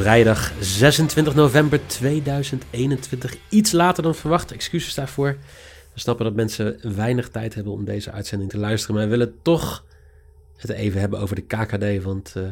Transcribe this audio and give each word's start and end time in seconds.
Vrijdag 0.00 0.52
26 0.60 1.34
november 1.34 1.86
2021. 1.86 3.36
Iets 3.48 3.72
later 3.72 4.02
dan 4.02 4.14
verwacht. 4.14 4.52
Excuses 4.52 4.94
daarvoor. 4.94 5.36
We 5.94 6.00
snappen 6.00 6.24
dat 6.24 6.34
mensen 6.34 6.94
weinig 6.94 7.28
tijd 7.28 7.54
hebben 7.54 7.72
om 7.72 7.84
deze 7.84 8.10
uitzending 8.10 8.50
te 8.50 8.58
luisteren. 8.58 8.96
Maar 8.96 9.04
we 9.04 9.10
willen 9.10 9.34
toch 9.42 9.84
het 10.56 10.70
even 10.70 11.00
hebben 11.00 11.20
over 11.20 11.36
de 11.36 11.42
KKD. 11.42 12.02
Want 12.02 12.34
uh, 12.36 12.44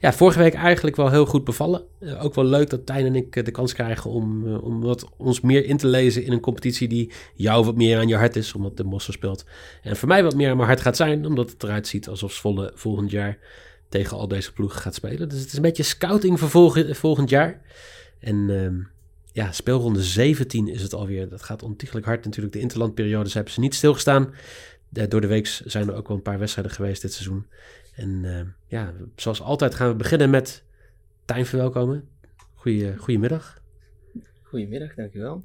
ja, 0.00 0.12
vorige 0.12 0.38
week 0.38 0.54
eigenlijk 0.54 0.96
wel 0.96 1.10
heel 1.10 1.26
goed 1.26 1.44
bevallen. 1.44 1.82
Uh, 2.00 2.24
ook 2.24 2.34
wel 2.34 2.44
leuk 2.44 2.70
dat 2.70 2.86
Tijn 2.86 3.06
en 3.06 3.14
ik 3.14 3.36
uh, 3.36 3.44
de 3.44 3.50
kans 3.50 3.72
krijgen 3.72 4.10
om, 4.10 4.54
om 4.56 4.80
wat 4.80 5.08
ons 5.16 5.40
meer 5.40 5.64
in 5.64 5.76
te 5.76 5.86
lezen 5.86 6.24
in 6.24 6.32
een 6.32 6.40
competitie 6.40 6.88
die 6.88 7.12
jou 7.34 7.64
wat 7.64 7.76
meer 7.76 7.98
aan 7.98 8.08
je 8.08 8.16
hart 8.16 8.36
is, 8.36 8.52
omdat 8.52 8.76
de 8.76 8.84
Mossel 8.84 9.12
speelt. 9.12 9.44
En 9.82 9.96
voor 9.96 10.08
mij 10.08 10.22
wat 10.22 10.34
meer 10.34 10.50
aan 10.50 10.56
mijn 10.56 10.68
hart 10.68 10.80
gaat 10.80 10.96
zijn, 10.96 11.26
omdat 11.26 11.50
het 11.50 11.62
eruit 11.62 11.86
ziet 11.86 12.08
alsof 12.08 12.32
Zwolle 12.32 12.72
volgend 12.74 13.10
jaar 13.10 13.38
tegen 13.88 14.16
al 14.16 14.28
deze 14.28 14.52
ploegen 14.52 14.80
gaat 14.80 14.94
spelen. 14.94 15.28
Dus 15.28 15.38
het 15.38 15.48
is 15.48 15.56
een 15.56 15.62
beetje 15.62 15.82
scouting 15.82 16.38
voor 16.38 16.50
volgend, 16.50 16.96
volgend 16.96 17.30
jaar. 17.30 17.60
En 18.18 18.36
uh, 18.48 18.84
ja, 19.32 19.52
speelronde 19.52 20.02
17 20.02 20.68
is 20.68 20.82
het 20.82 20.94
alweer. 20.94 21.28
Dat 21.28 21.42
gaat 21.42 21.62
ontiegelijk 21.62 22.06
hard 22.06 22.24
natuurlijk. 22.24 22.54
De 22.54 22.60
interlandperiodes 22.60 23.34
hebben 23.34 23.52
ze 23.52 23.60
niet 23.60 23.74
stilgestaan. 23.74 24.34
De, 24.88 25.08
door 25.08 25.20
de 25.20 25.26
week 25.26 25.46
zijn 25.64 25.88
er 25.88 25.94
ook 25.94 26.08
wel 26.08 26.16
een 26.16 26.22
paar 26.22 26.38
wedstrijden 26.38 26.72
geweest 26.72 27.02
dit 27.02 27.12
seizoen. 27.12 27.46
En 27.94 28.24
uh, 28.24 28.40
ja, 28.66 28.92
zoals 29.16 29.40
altijd 29.40 29.74
gaan 29.74 29.88
we 29.88 29.94
beginnen 29.94 30.30
met 30.30 30.64
Tijn 31.24 31.46
verwelkomen. 31.46 32.08
Goeie, 32.54 32.96
goedemiddag. 32.96 33.62
Goedemiddag, 34.42 34.94
dankjewel. 34.94 35.44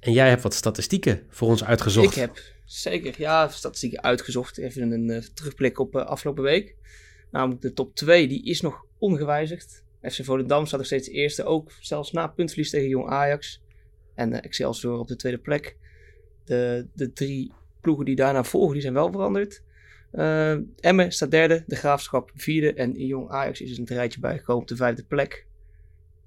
En 0.00 0.12
jij 0.12 0.28
hebt 0.28 0.42
wat 0.42 0.54
statistieken 0.54 1.22
voor 1.28 1.48
ons 1.48 1.64
uitgezocht. 1.64 2.16
Ik 2.16 2.20
heb 2.20 2.38
zeker, 2.64 3.14
ja, 3.18 3.48
statistieken 3.48 4.02
uitgezocht. 4.02 4.58
Even 4.58 4.90
een 4.90 5.08
uh, 5.08 5.22
terugblik 5.34 5.78
op 5.78 5.94
uh, 5.94 6.04
afgelopen 6.04 6.42
week. 6.42 6.74
Namelijk 7.30 7.62
de 7.62 7.72
top 7.72 7.94
2, 7.94 8.28
die 8.28 8.44
is 8.44 8.60
nog 8.60 8.84
ongewijzigd. 8.98 9.84
FC 10.02 10.24
Volendam 10.24 10.66
staat 10.66 10.78
nog 10.78 10.86
steeds 10.86 11.08
eerste, 11.08 11.44
ook 11.44 11.72
zelfs 11.80 12.12
na 12.12 12.26
puntverlies 12.26 12.70
tegen 12.70 12.88
Jong 12.88 13.08
Ajax. 13.08 13.62
En 14.14 14.32
uh, 14.32 14.38
Excelsior 14.44 14.98
op 14.98 15.08
de 15.08 15.16
tweede 15.16 15.38
plek. 15.38 15.76
De, 16.44 16.86
de 16.92 17.12
drie 17.12 17.52
ploegen 17.80 18.04
die 18.04 18.16
daarna 18.16 18.44
volgen, 18.44 18.72
die 18.72 18.82
zijn 18.82 18.94
wel 18.94 19.12
veranderd. 19.12 19.62
Uh, 20.12 20.56
Emmen 20.80 21.12
staat 21.12 21.30
derde, 21.30 21.64
de 21.66 21.76
Graafschap 21.76 22.30
vierde 22.34 22.72
en 22.72 22.92
Jong 22.92 23.28
Ajax 23.30 23.60
is 23.60 23.78
een 23.78 23.86
rijtje 23.86 24.20
bijgekomen 24.20 24.62
op 24.62 24.68
de 24.68 24.76
vijfde 24.76 25.04
plek. 25.04 25.46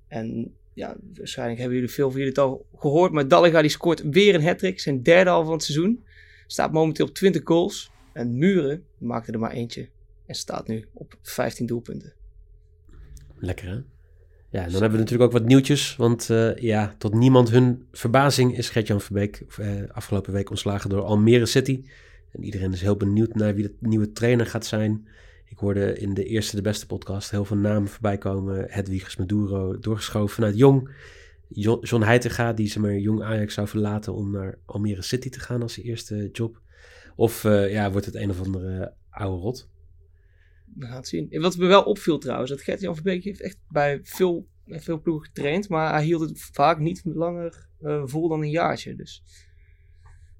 En 0.07 0.53
ja, 0.73 0.95
waarschijnlijk 1.13 1.59
hebben 1.59 1.77
jullie 1.77 1.93
veel 1.93 2.09
van 2.09 2.19
jullie 2.19 2.33
het 2.33 2.43
al 2.43 2.65
gehoord, 2.75 3.11
maar 3.11 3.27
Dallega 3.27 3.61
die 3.61 3.69
scoort 3.69 4.01
weer 4.01 4.35
een 4.35 4.43
hat 4.43 4.71
zijn 4.75 5.03
derde 5.03 5.29
al 5.29 5.43
van 5.43 5.53
het 5.53 5.63
seizoen. 5.63 6.03
Staat 6.47 6.71
momenteel 6.71 7.05
op 7.05 7.13
20 7.13 7.41
goals 7.43 7.91
en 8.13 8.37
Muren 8.37 8.85
maakte 8.97 9.31
er 9.31 9.39
maar 9.39 9.51
eentje 9.51 9.89
en 10.29 10.35
staat 10.35 10.67
nu 10.67 10.85
op 10.93 11.17
15 11.21 11.65
doelpunten. 11.65 12.13
Lekker 13.37 13.67
hè? 13.67 13.75
Ja, 14.51 14.63
dan 14.63 14.71
hebben 14.71 14.91
we 14.91 14.97
natuurlijk 14.97 15.23
ook 15.23 15.39
wat 15.39 15.45
nieuwtjes. 15.45 15.95
Want 15.95 16.29
uh, 16.29 16.55
ja, 16.55 16.95
tot 16.97 17.13
niemand 17.13 17.49
hun 17.49 17.87
verbazing 17.91 18.57
is 18.57 18.69
Gert-Jan 18.69 19.01
Verbeek 19.01 19.45
uh, 19.59 19.89
afgelopen 19.91 20.33
week 20.33 20.49
ontslagen 20.49 20.89
door 20.89 21.01
Almere 21.01 21.45
City. 21.45 21.83
En 22.31 22.43
iedereen 22.43 22.73
is 22.73 22.81
heel 22.81 22.95
benieuwd 22.95 23.35
naar 23.35 23.55
wie 23.55 23.63
de 23.63 23.75
nieuwe 23.79 24.11
trainer 24.11 24.45
gaat 24.45 24.65
zijn. 24.65 25.07
Ik 25.45 25.57
hoorde 25.57 25.99
in 25.99 26.13
de 26.13 26.23
eerste 26.23 26.55
de 26.55 26.61
beste 26.61 26.85
podcast 26.85 27.31
heel 27.31 27.45
veel 27.45 27.57
namen 27.57 27.89
voorbij 27.89 28.17
komen. 28.17 28.65
Hedwiges 28.67 29.15
Maduro, 29.15 29.79
doorgeschoven 29.79 30.35
vanuit 30.35 30.57
Jong. 30.57 30.89
John 31.81 32.01
Heitinga, 32.01 32.53
die 32.53 32.67
ze 32.67 32.79
maar 32.79 32.97
Jong 32.97 33.23
Ajax 33.23 33.53
zou 33.53 33.67
verlaten 33.67 34.13
om 34.13 34.31
naar 34.31 34.57
Almere 34.65 35.01
City 35.01 35.29
te 35.29 35.39
gaan 35.39 35.61
als 35.61 35.73
zijn 35.73 35.85
eerste 35.85 36.29
job. 36.31 36.61
Of 37.15 37.43
uh, 37.43 37.71
ja, 37.71 37.91
wordt 37.91 38.05
het 38.05 38.15
een 38.15 38.29
of 38.29 38.41
andere 38.41 38.93
oude 39.09 39.41
rot 39.41 39.69
we 40.79 40.85
gaan 40.85 40.95
het 40.95 41.07
zien. 41.07 41.41
Wat 41.41 41.57
me 41.57 41.65
wel 41.65 41.83
opviel 41.83 42.17
trouwens, 42.17 42.49
dat 42.49 42.61
Gert-Jan 42.61 42.95
Verbeek 42.95 43.23
heeft 43.23 43.41
echt 43.41 43.57
bij 43.67 43.99
veel, 44.03 44.47
veel 44.65 45.01
ploegen 45.01 45.25
getraind, 45.25 45.69
maar 45.69 45.93
hij 45.93 46.03
hield 46.03 46.29
het 46.29 46.49
vaak 46.51 46.79
niet 46.79 47.01
langer 47.03 47.67
uh, 47.81 48.01
vol 48.05 48.29
dan 48.29 48.41
een 48.41 48.49
jaartje. 48.49 48.95
Dus. 48.95 49.23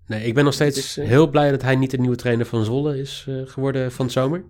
Nee, 0.05 0.23
ik 0.23 0.33
ben 0.33 0.43
nog 0.43 0.53
steeds 0.53 0.77
is, 0.77 0.97
uh, 0.97 1.07
heel 1.07 1.29
blij 1.29 1.51
dat 1.51 1.61
hij 1.61 1.75
niet 1.75 1.91
de 1.91 1.97
nieuwe 1.97 2.15
trainer 2.15 2.45
van 2.45 2.65
Zwolle 2.65 2.97
is 2.97 3.25
uh, 3.29 3.47
geworden 3.47 3.91
van 3.91 4.05
het 4.05 4.13
zomer. 4.13 4.45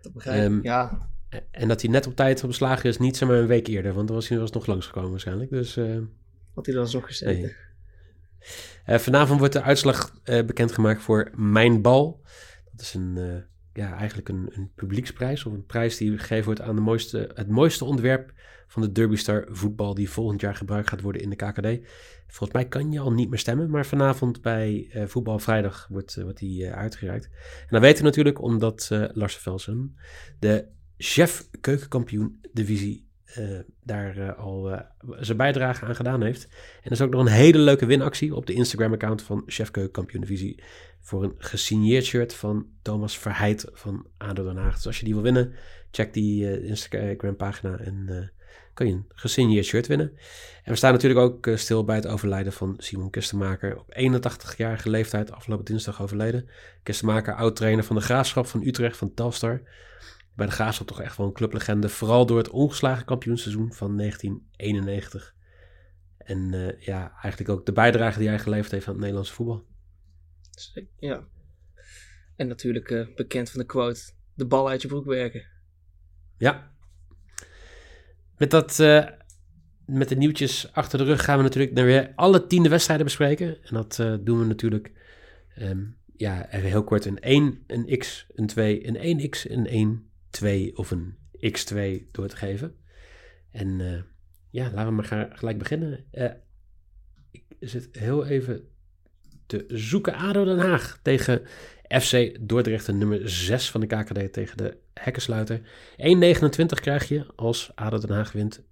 Dat 0.00 0.12
begrijp 0.12 0.38
ik, 0.38 0.50
um, 0.50 0.62
ja. 0.62 1.12
En 1.50 1.68
dat 1.68 1.80
hij 1.82 1.90
net 1.90 2.06
op 2.06 2.16
tijd 2.16 2.44
ontslagen 2.44 2.88
is, 2.88 2.98
niet 2.98 3.16
zomaar 3.16 3.36
een 3.36 3.46
week 3.46 3.66
eerder, 3.66 3.94
want 3.94 4.06
dan 4.06 4.16
was 4.16 4.28
hij 4.28 4.38
was 4.38 4.50
nog 4.50 4.66
langsgekomen 4.66 5.10
waarschijnlijk. 5.10 5.50
Dus, 5.50 5.74
Had 6.54 6.66
hij 6.66 6.74
dan 6.74 6.88
nog 6.92 7.06
gezeten. 7.06 7.54
Nee. 8.86 8.98
vanavond 8.98 9.38
wordt 9.38 9.54
de 9.54 9.62
uitslag 9.62 10.20
bekendgemaakt 10.24 11.02
voor 11.02 11.30
Mijn 11.36 11.82
Bal. 11.82 12.22
Dat 12.70 12.80
is 12.80 12.94
een 12.94 13.44
ja, 13.74 13.96
eigenlijk 13.96 14.28
een, 14.28 14.48
een 14.52 14.70
publieksprijs 14.74 15.44
of 15.44 15.52
een 15.52 15.66
prijs 15.66 15.96
die 15.96 16.18
gegeven 16.18 16.44
wordt 16.44 16.60
aan 16.60 16.74
de 16.74 16.80
mooiste, 16.80 17.30
het 17.34 17.48
mooiste 17.48 17.84
ontwerp 17.84 18.32
van 18.66 18.82
de 18.82 18.92
Derby 18.92 19.16
Star 19.16 19.46
voetbal 19.48 19.94
die 19.94 20.10
volgend 20.10 20.40
jaar 20.40 20.54
gebruikt 20.54 20.88
gaat 20.88 21.00
worden 21.00 21.22
in 21.22 21.30
de 21.30 21.36
KKD. 21.36 21.88
Volgens 22.26 22.52
mij 22.52 22.68
kan 22.68 22.92
je 22.92 23.00
al 23.00 23.12
niet 23.12 23.30
meer 23.30 23.38
stemmen, 23.38 23.70
maar 23.70 23.86
vanavond 23.86 24.42
bij 24.42 24.90
uh, 24.94 25.06
Voetbal 25.06 25.38
Vrijdag 25.38 25.86
wordt, 25.90 26.16
uh, 26.16 26.24
wordt 26.24 26.38
die 26.38 26.64
uh, 26.64 26.72
uitgereikt. 26.72 27.24
En 27.60 27.68
dan 27.68 27.80
weten 27.80 27.98
we 27.98 28.04
natuurlijk 28.04 28.42
omdat 28.42 28.88
Lars 29.12 29.36
Velsen, 29.36 29.96
de 30.38 30.66
chef 30.96 31.48
keukenkampioen 31.60 32.40
divisie, 32.52 33.08
daar 33.82 34.34
al 34.34 34.82
zijn 35.20 35.36
bijdrage 35.36 35.84
aan 35.84 35.94
gedaan 35.94 36.22
heeft. 36.22 36.44
En 36.44 36.84
er 36.84 36.90
is 36.90 37.00
ook 37.00 37.10
nog 37.10 37.20
een 37.20 37.32
hele 37.32 37.58
leuke 37.58 37.86
winactie 37.86 38.34
op 38.34 38.46
de 38.46 38.52
Instagram-account 38.52 39.22
van 39.22 39.42
chef 39.46 39.70
keukenkampioen 39.70 40.20
divisie 40.20 40.62
voor 41.00 41.24
een 41.24 41.34
gesigneerd 41.38 42.04
shirt 42.04 42.34
van 42.34 42.66
Thomas 42.82 43.18
Verheid 43.18 43.66
van 43.72 44.06
ADO 44.16 44.44
Den 44.44 44.56
Haag. 44.56 44.74
Dus 44.74 44.86
als 44.86 44.98
je 44.98 45.04
die 45.04 45.14
wil 45.14 45.22
winnen, 45.22 45.54
check 45.90 46.12
die 46.12 46.44
uh, 46.44 46.68
Instagram 46.68 47.36
pagina 47.36 47.78
en 47.78 48.32
kan 48.74 48.86
je 48.86 48.92
een 48.92 49.06
gesigneerd 49.08 49.64
shirt 49.64 49.86
winnen. 49.86 50.12
En 50.64 50.70
we 50.70 50.76
staan 50.76 50.92
natuurlijk 50.92 51.20
ook 51.20 51.48
stil 51.58 51.84
bij 51.84 51.96
het 51.96 52.06
overlijden 52.06 52.52
van 52.52 52.74
Simon 52.78 53.10
Kistenmaker. 53.10 53.78
Op 53.78 53.94
81-jarige 53.98 54.90
leeftijd, 54.90 55.32
afgelopen 55.32 55.64
dinsdag 55.64 56.02
overleden. 56.02 56.48
Kistenmaker, 56.82 57.34
oud-trainer 57.34 57.84
van 57.84 57.96
de 57.96 58.02
Graafschap 58.02 58.46
van 58.46 58.62
Utrecht, 58.66 58.96
van 58.96 59.14
Telstar. 59.14 59.62
Bij 60.34 60.46
de 60.46 60.52
Graafschap 60.52 60.86
toch 60.86 61.00
echt 61.00 61.16
wel 61.16 61.26
een 61.26 61.32
clublegende. 61.32 61.88
Vooral 61.88 62.26
door 62.26 62.38
het 62.38 62.50
ongeslagen 62.50 63.04
kampioenseizoen 63.04 63.72
van 63.72 63.96
1991. 63.96 65.34
En 66.18 66.76
ja, 66.78 67.12
eigenlijk 67.22 67.48
ook 67.48 67.66
de 67.66 67.72
bijdrage 67.72 68.18
die 68.18 68.28
hij 68.28 68.38
geleverd 68.38 68.70
heeft 68.70 68.86
aan 68.86 68.92
het 68.92 69.00
Nederlandse 69.00 69.34
voetbal. 69.34 69.66
Ja. 70.98 71.24
En 72.36 72.48
natuurlijk 72.48 72.90
uh, 72.90 73.06
bekend 73.14 73.50
van 73.50 73.60
de 73.60 73.66
quote: 73.66 74.00
de 74.34 74.46
bal 74.46 74.68
uit 74.68 74.82
je 74.82 74.88
broek 74.88 75.04
werken. 75.04 75.46
Ja. 76.38 76.72
Met 78.36 78.50
dat. 78.50 78.78
Uh, 78.78 79.08
met 79.86 80.08
de 80.08 80.16
nieuwtjes 80.16 80.72
achter 80.72 80.98
de 80.98 81.04
rug 81.04 81.24
gaan 81.24 81.36
we 81.36 81.42
natuurlijk 81.42 81.72
naar 81.72 81.84
weer 81.84 82.12
alle 82.14 82.46
tiende 82.46 82.68
wedstrijden 82.68 83.06
bespreken. 83.06 83.62
En 83.62 83.74
dat 83.74 83.96
doen 84.20 84.38
we 84.38 84.44
natuurlijk. 84.44 84.92
Um, 85.58 85.96
ja, 86.16 86.50
even 86.50 86.68
heel 86.68 86.84
kort 86.84 87.04
een 87.04 87.20
1, 87.20 87.64
een 87.66 87.98
x, 87.98 88.26
een 88.34 88.46
2, 88.46 88.86
een 88.86 89.20
1x, 89.20 89.50
een 89.50 89.66
1, 89.66 90.10
2 90.34 90.76
of 90.76 90.90
een 90.90 91.16
x2 91.36 92.10
door 92.10 92.28
te 92.28 92.36
geven. 92.36 92.74
En 93.50 93.78
ja, 94.50 94.70
laten 94.70 94.86
we 94.86 94.90
maar 94.90 95.28
gelijk 95.32 95.58
beginnen. 95.58 96.04
ik 97.30 97.44
zit 97.60 97.88
heel 97.92 98.26
even 98.26 98.68
te 99.46 99.64
zoeken. 99.68 100.14
ADO 100.14 100.44
Den 100.44 100.58
Haag 100.58 100.98
tegen 101.02 101.42
FC 101.88 102.36
Dordrecht, 102.40 102.92
nummer 102.92 103.28
6 103.28 103.70
van 103.70 103.80
de 103.80 103.86
KKD 103.86 104.32
tegen 104.32 104.56
de 104.56 104.76
Hekkensluiter. 104.94 105.60
1,29 105.60 106.66
krijg 106.66 107.08
je 107.08 107.26
als 107.36 107.70
ADO 107.74 107.98
Den 107.98 108.16
Haag 108.16 108.32
wint. 108.32 108.60
8,50 108.60 108.64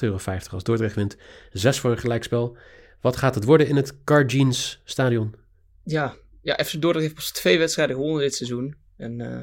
euro 0.00 0.18
als 0.50 0.62
Dordrecht 0.62 0.94
wint. 0.94 1.16
6 1.52 1.78
voor 1.78 1.90
een 1.90 1.98
gelijkspel. 1.98 2.56
Wat 3.00 3.16
gaat 3.16 3.34
het 3.34 3.44
worden 3.44 3.66
in 3.68 3.76
het 3.76 4.04
Car 4.04 4.26
Jeans 4.26 4.80
stadion? 4.84 5.34
Ja, 5.84 6.16
ja 6.42 6.64
FC 6.64 6.72
Dordrecht 6.72 7.00
heeft 7.00 7.14
pas 7.14 7.30
twee 7.30 7.58
wedstrijden 7.58 7.96
gewonnen 7.96 8.22
dit 8.22 8.34
seizoen. 8.34 8.74
En 8.96 9.18
uh, 9.18 9.38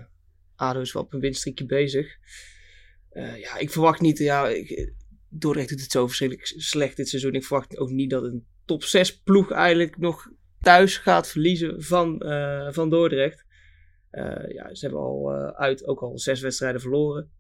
ADO 0.57 0.80
is 0.80 0.94
wel 0.94 1.04
op 1.04 1.13
een 1.13 1.19
winstreekje 1.19 1.65
bezig. 1.65 2.18
Eh, 3.09 3.39
ja, 3.39 3.57
ik 3.57 3.71
verwacht 3.71 4.01
niet... 4.01 4.18
Ja, 4.18 4.48
ik, 4.48 4.94
Dordrecht 5.30 5.69
doet 5.69 5.81
het 5.81 5.92
zo 5.92 6.07
verschrikkelijk 6.07 6.48
slecht 6.56 6.98
dit 6.98 7.09
seizoen. 7.09 7.33
Ik 7.33 7.45
verwacht 7.45 7.77
ook 7.77 7.89
niet 7.89 8.09
dat 8.09 8.24
een 8.24 8.45
top 8.65 8.83
6 8.83 9.21
ploeg 9.21 9.51
eigenlijk 9.51 9.98
nog 9.98 10.31
thuis 10.62 10.98
gaat 10.98 11.27
verliezen 11.27 11.83
van, 11.83 12.21
uh, 12.25 12.71
van 12.71 12.89
Dordrecht. 12.89 13.45
Ja, 14.48 14.75
ze 14.75 14.86
hebben 14.86 15.00
al 15.00 15.31
uit 15.56 15.86
ook 15.86 16.01
al 16.01 16.19
zes 16.19 16.42
wedstrijden 16.42 16.81
verloren. 16.81 17.31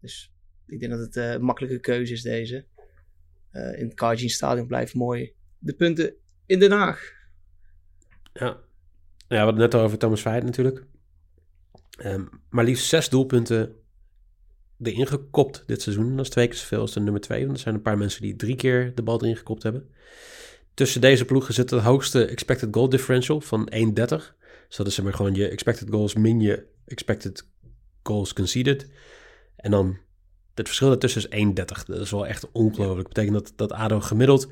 Dus 0.00 0.32
ik 0.66 0.80
denk 0.80 0.92
dat 0.92 1.00
het 1.00 1.16
een 1.16 1.42
makkelijke 1.42 1.80
keuze 1.80 2.12
is 2.12 2.22
deze. 2.22 2.66
in 3.52 3.86
het 3.86 3.94
Cargin 3.94 4.30
Stadion 4.30 4.66
blijft 4.66 4.94
mooi. 4.94 5.32
De 5.58 5.74
punten 5.74 6.14
in 6.46 6.58
Den 6.58 6.70
Haag. 6.70 7.12
Ja, 8.32 8.46
ja 8.46 8.56
we 9.28 9.36
hadden 9.36 9.60
het 9.62 9.72
net 9.72 9.82
over 9.82 9.98
Thomas 9.98 10.22
Veit 10.22 10.44
natuurlijk. 10.44 10.86
Um, 11.98 12.28
maar 12.50 12.64
liefst 12.64 12.88
zes 12.88 13.08
doelpunten 13.08 13.74
erin 14.82 15.06
gekopt 15.06 15.62
dit 15.66 15.82
seizoen. 15.82 16.16
Dat 16.16 16.24
is 16.24 16.30
twee 16.30 16.48
keer 16.48 16.56
zoveel 16.56 16.80
als 16.80 16.92
de 16.92 17.00
nummer 17.00 17.20
twee. 17.20 17.44
Want 17.44 17.56
er 17.56 17.62
zijn 17.62 17.74
een 17.74 17.82
paar 17.82 17.98
mensen 17.98 18.22
die 18.22 18.36
drie 18.36 18.56
keer 18.56 18.94
de 18.94 19.02
bal 19.02 19.22
erin 19.22 19.36
gekopt 19.36 19.62
hebben. 19.62 19.88
Tussen 20.74 21.00
deze 21.00 21.24
ploegen 21.24 21.54
zit 21.54 21.70
het 21.70 21.82
hoogste 21.82 22.24
expected 22.24 22.68
goal 22.70 22.88
differential 22.88 23.40
van 23.40 23.72
1,30. 23.74 23.92
Dus 23.94 24.76
dat 24.76 24.86
is 24.86 24.94
zeg 24.94 25.04
maar 25.04 25.14
gewoon 25.14 25.34
je 25.34 25.48
expected 25.48 25.90
goals 25.90 26.14
min 26.14 26.40
je 26.40 26.66
expected 26.86 27.46
goals 28.02 28.32
conceded. 28.32 28.86
En 29.56 29.70
dan 29.70 29.98
het 30.54 30.66
verschil 30.66 30.88
daartussen 30.88 31.30
is 31.30 31.46
1,30. 31.46 31.54
Dat 31.86 32.00
is 32.00 32.10
wel 32.10 32.26
echt 32.26 32.52
ongelooflijk. 32.52 33.14
Dat 33.14 33.14
betekent 33.14 33.34
dat, 33.34 33.52
dat 33.56 33.78
ADO 33.78 34.00
gemiddeld 34.00 34.48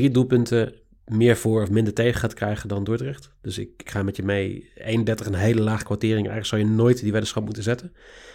1,3 0.00 0.10
doelpunten 0.10 0.74
meer 1.06 1.36
voor 1.36 1.62
of 1.62 1.70
minder 1.70 1.92
tegen 1.94 2.20
gaat 2.20 2.34
krijgen 2.34 2.68
dan 2.68 2.84
Dordrecht. 2.84 3.30
Dus 3.40 3.58
ik, 3.58 3.70
ik 3.76 3.90
ga 3.90 4.02
met 4.02 4.16
je 4.16 4.22
mee. 4.22 4.70
31 4.74 5.26
een 5.26 5.34
hele 5.34 5.62
laag 5.62 5.82
kwartering. 5.82 6.28
Eigenlijk 6.28 6.46
zou 6.46 6.60
je 6.60 6.68
nooit 6.68 7.00
die 7.00 7.12
weddenschap 7.12 7.44
moeten 7.44 7.62
zetten. 7.62 7.92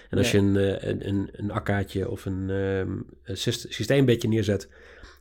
En 0.10 0.18
als 0.18 0.32
je 0.32 0.38
een, 0.38 0.58
eh, 0.58 0.90
een, 0.90 1.08
een, 1.08 1.30
een 1.32 1.52
akkaatje 1.52 2.10
of 2.10 2.26
een, 2.26 2.50
um, 2.50 3.06
een 3.24 3.38
systeembedje 3.38 4.28
neerzet, 4.28 4.70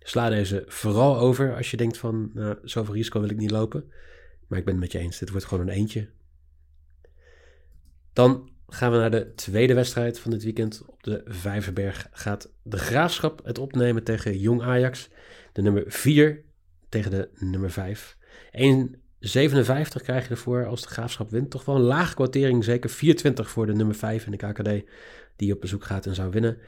sla 0.02 0.28
deze 0.28 0.64
vooral 0.66 1.18
over 1.18 1.56
als 1.56 1.70
je 1.70 1.76
denkt 1.76 1.98
van, 1.98 2.30
nou, 2.34 2.56
zoveel 2.62 2.94
risico 2.94 3.20
wil 3.20 3.30
ik 3.30 3.36
niet 3.36 3.50
lopen. 3.50 3.84
Maar 4.46 4.58
ik 4.58 4.64
ben 4.64 4.74
het 4.74 4.82
met 4.82 4.92
je 4.92 4.98
eens, 4.98 5.18
dit 5.18 5.30
wordt 5.30 5.46
gewoon 5.46 5.68
een 5.68 5.74
eentje. 5.74 6.08
Dan 8.12 8.50
gaan 8.68 8.92
we 8.92 8.96
naar 8.96 9.10
de 9.10 9.34
tweede 9.34 9.74
wedstrijd 9.74 10.18
van 10.18 10.30
dit 10.30 10.42
weekend. 10.42 10.82
Op 10.86 11.02
de 11.02 11.22
Vijverberg 11.24 12.08
gaat 12.12 12.50
de 12.62 12.78
Graafschap 12.78 13.40
het 13.44 13.58
opnemen 13.58 14.02
tegen 14.02 14.38
Jong 14.38 14.62
Ajax. 14.62 15.08
De 15.52 15.62
nummer 15.62 15.84
4 15.86 16.42
tegen 16.90 17.10
de 17.10 17.28
nummer 17.34 17.70
5. 17.70 18.16
1,57 18.52 20.02
krijg 20.02 20.24
je 20.24 20.30
ervoor 20.30 20.66
als 20.66 20.82
de 20.82 20.88
Graafschap 20.88 21.30
wint. 21.30 21.50
Toch 21.50 21.64
wel 21.64 21.74
een 21.74 21.80
lage 21.80 22.14
kwartering, 22.14 22.64
zeker 22.64 22.90
4,20 22.90 23.32
voor 23.34 23.66
de 23.66 23.74
nummer 23.74 23.94
5 23.94 24.26
in 24.26 24.30
de 24.30 24.36
KKD. 24.36 24.88
Die 25.36 25.52
op 25.52 25.60
bezoek 25.60 25.84
gaat 25.84 26.06
en 26.06 26.14
zou 26.14 26.30
winnen. 26.30 26.58
4,50 26.58 26.60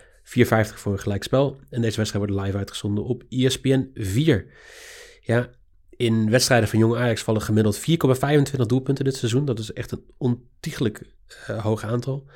voor 0.74 0.92
een 0.92 0.98
gelijkspel. 0.98 1.60
En 1.70 1.80
deze 1.80 1.96
wedstrijd 1.96 2.26
wordt 2.26 2.44
live 2.44 2.56
uitgezonden 2.56 3.04
op 3.04 3.24
ESPN 3.28 3.90
4. 3.94 4.46
Ja, 5.20 5.50
in 5.90 6.30
wedstrijden 6.30 6.68
van 6.68 6.78
Jong 6.78 6.96
Ajax 6.96 7.22
vallen 7.22 7.42
gemiddeld 7.42 7.80
4,25 7.80 7.82
doelpunten 8.66 9.04
dit 9.04 9.16
seizoen. 9.16 9.44
Dat 9.44 9.58
is 9.58 9.72
echt 9.72 9.92
een 9.92 10.04
ontiegelijk 10.18 11.02
uh, 11.50 11.62
hoog 11.62 11.84
aantal. 11.84 12.26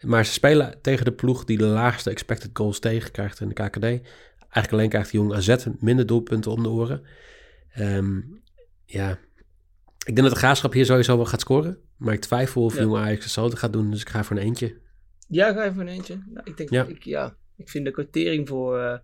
Maar 0.00 0.26
ze 0.26 0.32
spelen 0.32 0.78
tegen 0.82 1.04
de 1.04 1.12
ploeg 1.12 1.44
die 1.44 1.58
de 1.58 1.64
laagste 1.64 2.10
expected 2.10 2.50
goals 2.52 2.78
tegen 2.78 3.10
krijgt 3.10 3.40
in 3.40 3.48
de 3.48 3.54
KKD. 3.54 4.08
Eigenlijk 4.50 4.72
alleen 4.72 4.88
krijgt 4.88 5.12
Jong 5.12 5.34
AZ 5.34 5.66
minder 5.78 6.06
doelpunten 6.06 6.50
om 6.50 6.62
de 6.62 6.68
oren. 6.68 7.06
Um, 7.78 8.42
ja, 8.84 9.10
ik 9.98 10.14
denk 10.14 10.22
dat 10.22 10.30
de 10.30 10.36
graafschap 10.36 10.72
hier 10.72 10.84
sowieso 10.84 11.16
wel 11.16 11.26
gaat 11.26 11.40
scoren. 11.40 11.78
Maar 11.96 12.14
ik 12.14 12.20
twijfel 12.20 12.62
of 12.62 12.74
ja. 12.74 12.80
Jong 12.80 12.96
Ajax 12.96 13.22
hetzelfde 13.22 13.56
gaat 13.56 13.72
doen. 13.72 13.90
Dus 13.90 14.00
ik 14.00 14.08
ga 14.08 14.24
voor 14.24 14.36
een 14.36 14.42
eentje. 14.42 14.80
Ja, 15.28 15.52
ga 15.52 15.64
je 15.64 15.72
voor 15.72 15.82
een 15.82 15.88
eentje. 15.88 16.22
Nou, 16.26 16.50
ik 16.50 16.56
denk, 16.56 16.70
ja. 16.70 16.84
Ik, 16.84 17.02
ja, 17.02 17.36
ik 17.56 17.68
vind 17.68 17.84
de 17.84 17.90
kwartering 17.90 18.48
voor 18.48 18.78
uh, 18.78 18.98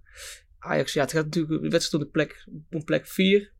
Ajax, 0.58 0.92
ja, 0.92 1.00
het 1.00 1.12
gaat 1.12 1.24
natuurlijk 1.24 1.62
de 1.62 1.68
wedstrijd 1.68 2.04
op 2.04 2.12
de 2.12 2.18
plek, 2.18 2.48
op 2.70 2.84
plek 2.84 3.06
4. 3.06 3.52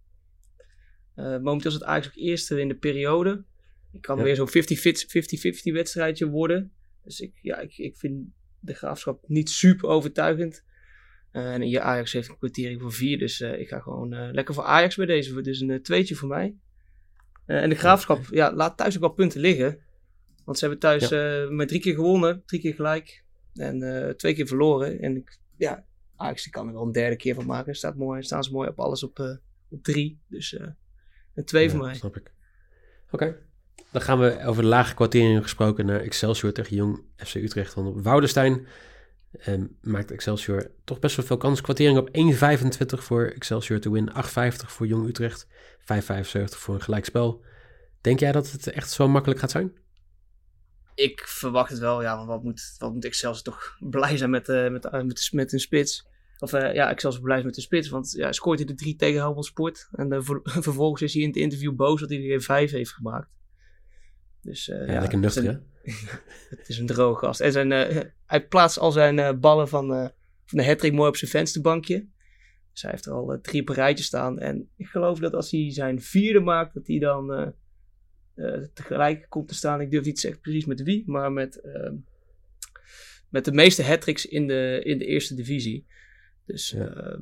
Uh, 1.16 1.38
momenteel 1.38 1.70
is 1.70 1.76
het 1.76 1.84
Ajax 1.84 2.06
ook 2.06 2.14
eerste 2.14 2.60
in 2.60 2.68
de 2.68 2.76
periode. 2.76 3.44
Ik 3.92 4.00
kan 4.00 4.16
ja. 4.16 4.22
weer 4.22 4.36
zo'n 4.36 4.48
50-50 4.48 5.72
wedstrijdje 5.72 6.28
worden. 6.28 6.72
Dus 7.04 7.20
ik, 7.20 7.38
ja, 7.42 7.58
ik, 7.58 7.78
ik 7.78 7.96
vind 7.96 8.26
de 8.60 8.74
graafschap 8.74 9.28
niet 9.28 9.50
super 9.50 9.88
overtuigend. 9.88 10.64
En 11.34 11.68
je 11.68 11.80
Ajax 11.80 12.12
heeft 12.12 12.28
een 12.28 12.38
kwartering 12.38 12.80
voor 12.80 12.92
4. 12.92 13.18
Dus 13.18 13.40
uh, 13.40 13.60
ik 13.60 13.68
ga 13.68 13.78
gewoon 13.78 14.32
lekker 14.32 14.54
voor 14.54 14.64
Ajax 14.64 14.96
bij 14.96 15.06
deze. 15.06 15.40
Dus 15.40 15.60
een 15.60 15.82
tweetje 15.82 16.14
voor 16.14 16.28
mij. 16.28 16.54
en 17.46 17.68
de 17.68 17.74
graafschap 17.74 18.26
ja, 18.30 18.52
laat 18.52 18.76
thuis 18.76 18.94
ook 18.94 19.00
wel 19.00 19.10
punten 19.10 19.40
liggen. 19.40 19.78
Want 20.44 20.58
ze 20.58 20.64
hebben 20.64 20.82
thuis 20.82 21.08
ja. 21.08 21.46
met 21.50 21.68
drie 21.68 21.80
keer 21.80 21.94
gewonnen, 21.94 22.42
drie 22.46 22.60
keer 22.60 22.74
gelijk. 22.74 23.24
En 23.54 24.14
twee 24.16 24.34
keer 24.34 24.46
verloren. 24.46 25.00
En 25.00 25.16
ik, 25.16 25.38
ja, 25.56 25.84
Ajax 26.16 26.42
die 26.42 26.52
kan 26.52 26.66
er 26.66 26.72
wel 26.72 26.82
een 26.82 26.92
derde 26.92 27.16
keer 27.16 27.34
van 27.34 27.46
maken. 27.46 27.74
Staat 27.74 27.96
mooi, 27.96 28.22
staan 28.22 28.44
ze 28.44 28.52
mooi 28.52 28.68
op 28.68 28.80
alles 28.80 29.02
op, 29.02 29.38
op 29.70 29.82
drie. 29.82 30.20
Dus 30.28 30.58
een 31.34 31.44
twee 31.44 31.64
ja, 31.64 31.70
van 31.70 31.80
mij. 31.80 31.94
Snap 31.94 32.16
ik. 32.16 32.32
Oké. 33.10 33.24
Okay. 33.24 33.36
Dan 33.90 34.02
gaan 34.02 34.18
we 34.18 34.44
over 34.44 34.62
de 34.62 34.68
lage 34.68 34.94
kwartering 34.94 35.42
gesproken 35.42 35.86
naar 35.86 36.00
Excelsior 36.00 36.52
tegen 36.52 36.76
Jong 36.76 37.02
FC 37.16 37.34
Utrecht. 37.34 37.76
Op 37.76 38.02
Woudenstein 38.02 38.66
um, 39.46 39.76
maakt 39.80 40.10
Excelsior 40.10 40.70
toch 40.84 40.98
best 40.98 41.16
wel 41.16 41.26
veel 41.26 41.36
kans. 41.36 41.60
Kwartering 41.60 41.98
op 41.98 42.08
1,25 42.08 43.02
voor 43.02 43.24
Excelsior 43.24 43.80
te 43.80 43.90
win. 43.90 44.10
8,50 44.10 44.16
voor 44.66 44.86
Jong 44.86 45.08
Utrecht. 45.08 45.46
5,75 45.46 45.84
voor 46.44 46.74
een 46.74 46.82
gelijkspel. 46.82 47.44
Denk 48.00 48.20
jij 48.20 48.32
dat 48.32 48.50
het 48.50 48.66
echt 48.66 48.90
zo 48.90 49.08
makkelijk 49.08 49.40
gaat 49.40 49.50
zijn? 49.50 49.72
Ik 50.94 51.20
verwacht 51.26 51.70
het 51.70 51.78
wel, 51.78 52.02
ja. 52.02 52.16
Want 52.16 52.28
wat 52.28 52.42
moet, 52.42 52.74
wat 52.78 52.92
moet 52.92 53.04
Excelsior 53.04 53.42
toch 53.42 53.76
blij 53.90 54.16
zijn 54.16 54.30
met, 54.30 54.48
uh, 54.48 54.70
met, 54.70 54.84
uh, 54.84 55.02
met, 55.02 55.28
met 55.32 55.52
een 55.52 55.60
spits. 55.60 56.06
Of 56.38 56.52
uh, 56.52 56.74
ja, 56.74 56.98
zal 56.98 57.20
blij 57.20 57.42
met 57.42 57.54
de 57.54 57.60
spits. 57.60 57.88
Want 57.88 58.12
ja, 58.12 58.32
scoort 58.32 58.58
hij 58.58 58.66
de 58.66 58.74
drie 58.74 58.96
tegen 58.96 59.20
Helmond 59.20 59.46
Sport. 59.46 59.88
En 59.92 60.24
ver 60.24 60.40
vervolgens 60.68 61.02
is 61.02 61.12
hij 61.12 61.22
in 61.22 61.28
het 61.28 61.36
interview 61.36 61.74
boos 61.74 62.00
dat 62.00 62.08
hij 62.08 62.18
er 62.18 62.24
geen 62.24 62.42
vijf 62.42 62.70
heeft 62.70 62.92
gemaakt. 62.92 63.28
Dus, 64.40 64.66
ja, 64.66 64.84
ja, 64.84 65.00
lekker 65.00 65.18
nuchter, 65.18 65.44
hè? 65.44 65.58
het 66.56 66.68
is 66.68 66.78
een 66.78 66.86
droge 66.86 67.26
gast. 67.26 67.40
En 67.40 67.52
zijn, 67.52 67.70
hij 68.26 68.46
plaatst 68.46 68.78
al 68.78 68.92
zijn 68.92 69.40
ballen 69.40 69.68
van, 69.68 69.86
van 70.44 70.58
de 70.58 70.64
hattrick 70.64 70.92
mooi 70.92 71.08
op 71.08 71.16
zijn 71.16 71.30
vensterbankje. 71.30 72.06
Dus 72.72 72.82
hij 72.82 72.90
heeft 72.90 73.06
er 73.06 73.12
al 73.12 73.38
drie 73.42 73.68
een 73.68 73.74
rijtje 73.74 74.04
staan. 74.04 74.38
En 74.38 74.68
ik 74.76 74.86
geloof 74.86 75.18
dat 75.18 75.34
als 75.34 75.50
hij 75.50 75.72
zijn 75.72 76.00
vierde 76.00 76.40
maakt, 76.40 76.74
dat 76.74 76.86
hij 76.86 76.98
dan 76.98 77.54
tegelijk 78.74 79.26
komt 79.28 79.48
te 79.48 79.54
staan. 79.54 79.80
Ik 79.80 79.90
durf 79.90 80.04
niet 80.04 80.14
te 80.14 80.20
zeggen 80.20 80.40
precies 80.40 80.64
met 80.64 80.82
wie, 80.82 81.02
maar 81.06 81.32
met, 81.32 81.60
met 83.28 83.44
de 83.44 83.52
meeste 83.52 83.82
hattricks 83.82 84.26
in 84.26 84.46
de, 84.46 84.80
in 84.84 84.98
de 84.98 85.06
eerste 85.06 85.34
divisie. 85.34 85.86
Dus, 86.46 86.70
ja. 86.70 86.96
uh, 86.96 87.18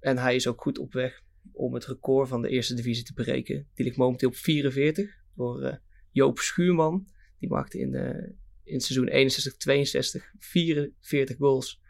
en 0.00 0.18
hij 0.18 0.34
is 0.34 0.46
ook 0.46 0.60
goed 0.60 0.78
op 0.78 0.92
weg 0.92 1.22
om 1.52 1.74
het 1.74 1.84
record 1.84 2.28
van 2.28 2.42
de 2.42 2.48
eerste 2.48 2.74
divisie 2.74 3.04
te 3.04 3.12
breken. 3.12 3.66
Die 3.74 3.84
ligt 3.84 3.96
momenteel 3.96 4.28
op 4.28 4.36
44 4.36 5.16
door 5.34 5.62
uh, 5.62 5.74
Joop 6.10 6.38
Schuurman. 6.38 7.06
Die 7.46 7.54
maakte 7.54 7.78
in, 7.78 7.90
de, 7.90 8.32
in 8.62 8.80
seizoen 8.80 9.30
61-62 10.20 10.22
44 10.38 11.36
goals 11.36 11.80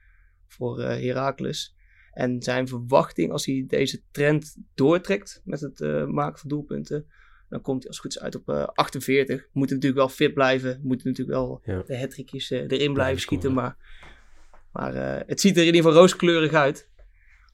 voor 0.46 0.80
uh, 0.80 0.86
Heracles. 0.86 1.76
En 2.12 2.42
zijn 2.42 2.68
verwachting 2.68 3.32
als 3.32 3.46
hij 3.46 3.64
deze 3.68 4.02
trend 4.10 4.56
doortrekt 4.74 5.40
met 5.44 5.60
het 5.60 5.80
uh, 5.80 6.06
maken 6.06 6.38
van 6.38 6.48
doelpunten, 6.48 7.06
dan 7.48 7.60
komt 7.60 7.78
hij 7.78 7.88
als 7.88 7.96
het 7.96 8.06
goed 8.06 8.16
is 8.16 8.20
uit 8.22 8.34
op 8.34 8.48
uh, 8.48 8.64
48. 8.64 9.48
Moet 9.52 9.70
natuurlijk 9.70 9.96
wel 9.96 10.08
fit 10.08 10.34
blijven, 10.34 10.80
moet 10.82 11.04
natuurlijk 11.04 11.36
wel 11.36 11.60
ja. 11.64 11.82
de 11.82 11.98
hattrickjes 11.98 12.50
uh, 12.50 12.60
erin 12.68 12.92
blijven 12.92 13.20
schieten, 13.20 13.52
maar 13.52 13.76
maar 14.72 14.94
het 15.26 15.40
ziet 15.40 15.54
er 15.56 15.60
in 15.60 15.66
ieder 15.66 15.82
geval 15.82 15.98
rooskleurig 15.98 16.52
uit. 16.52 16.88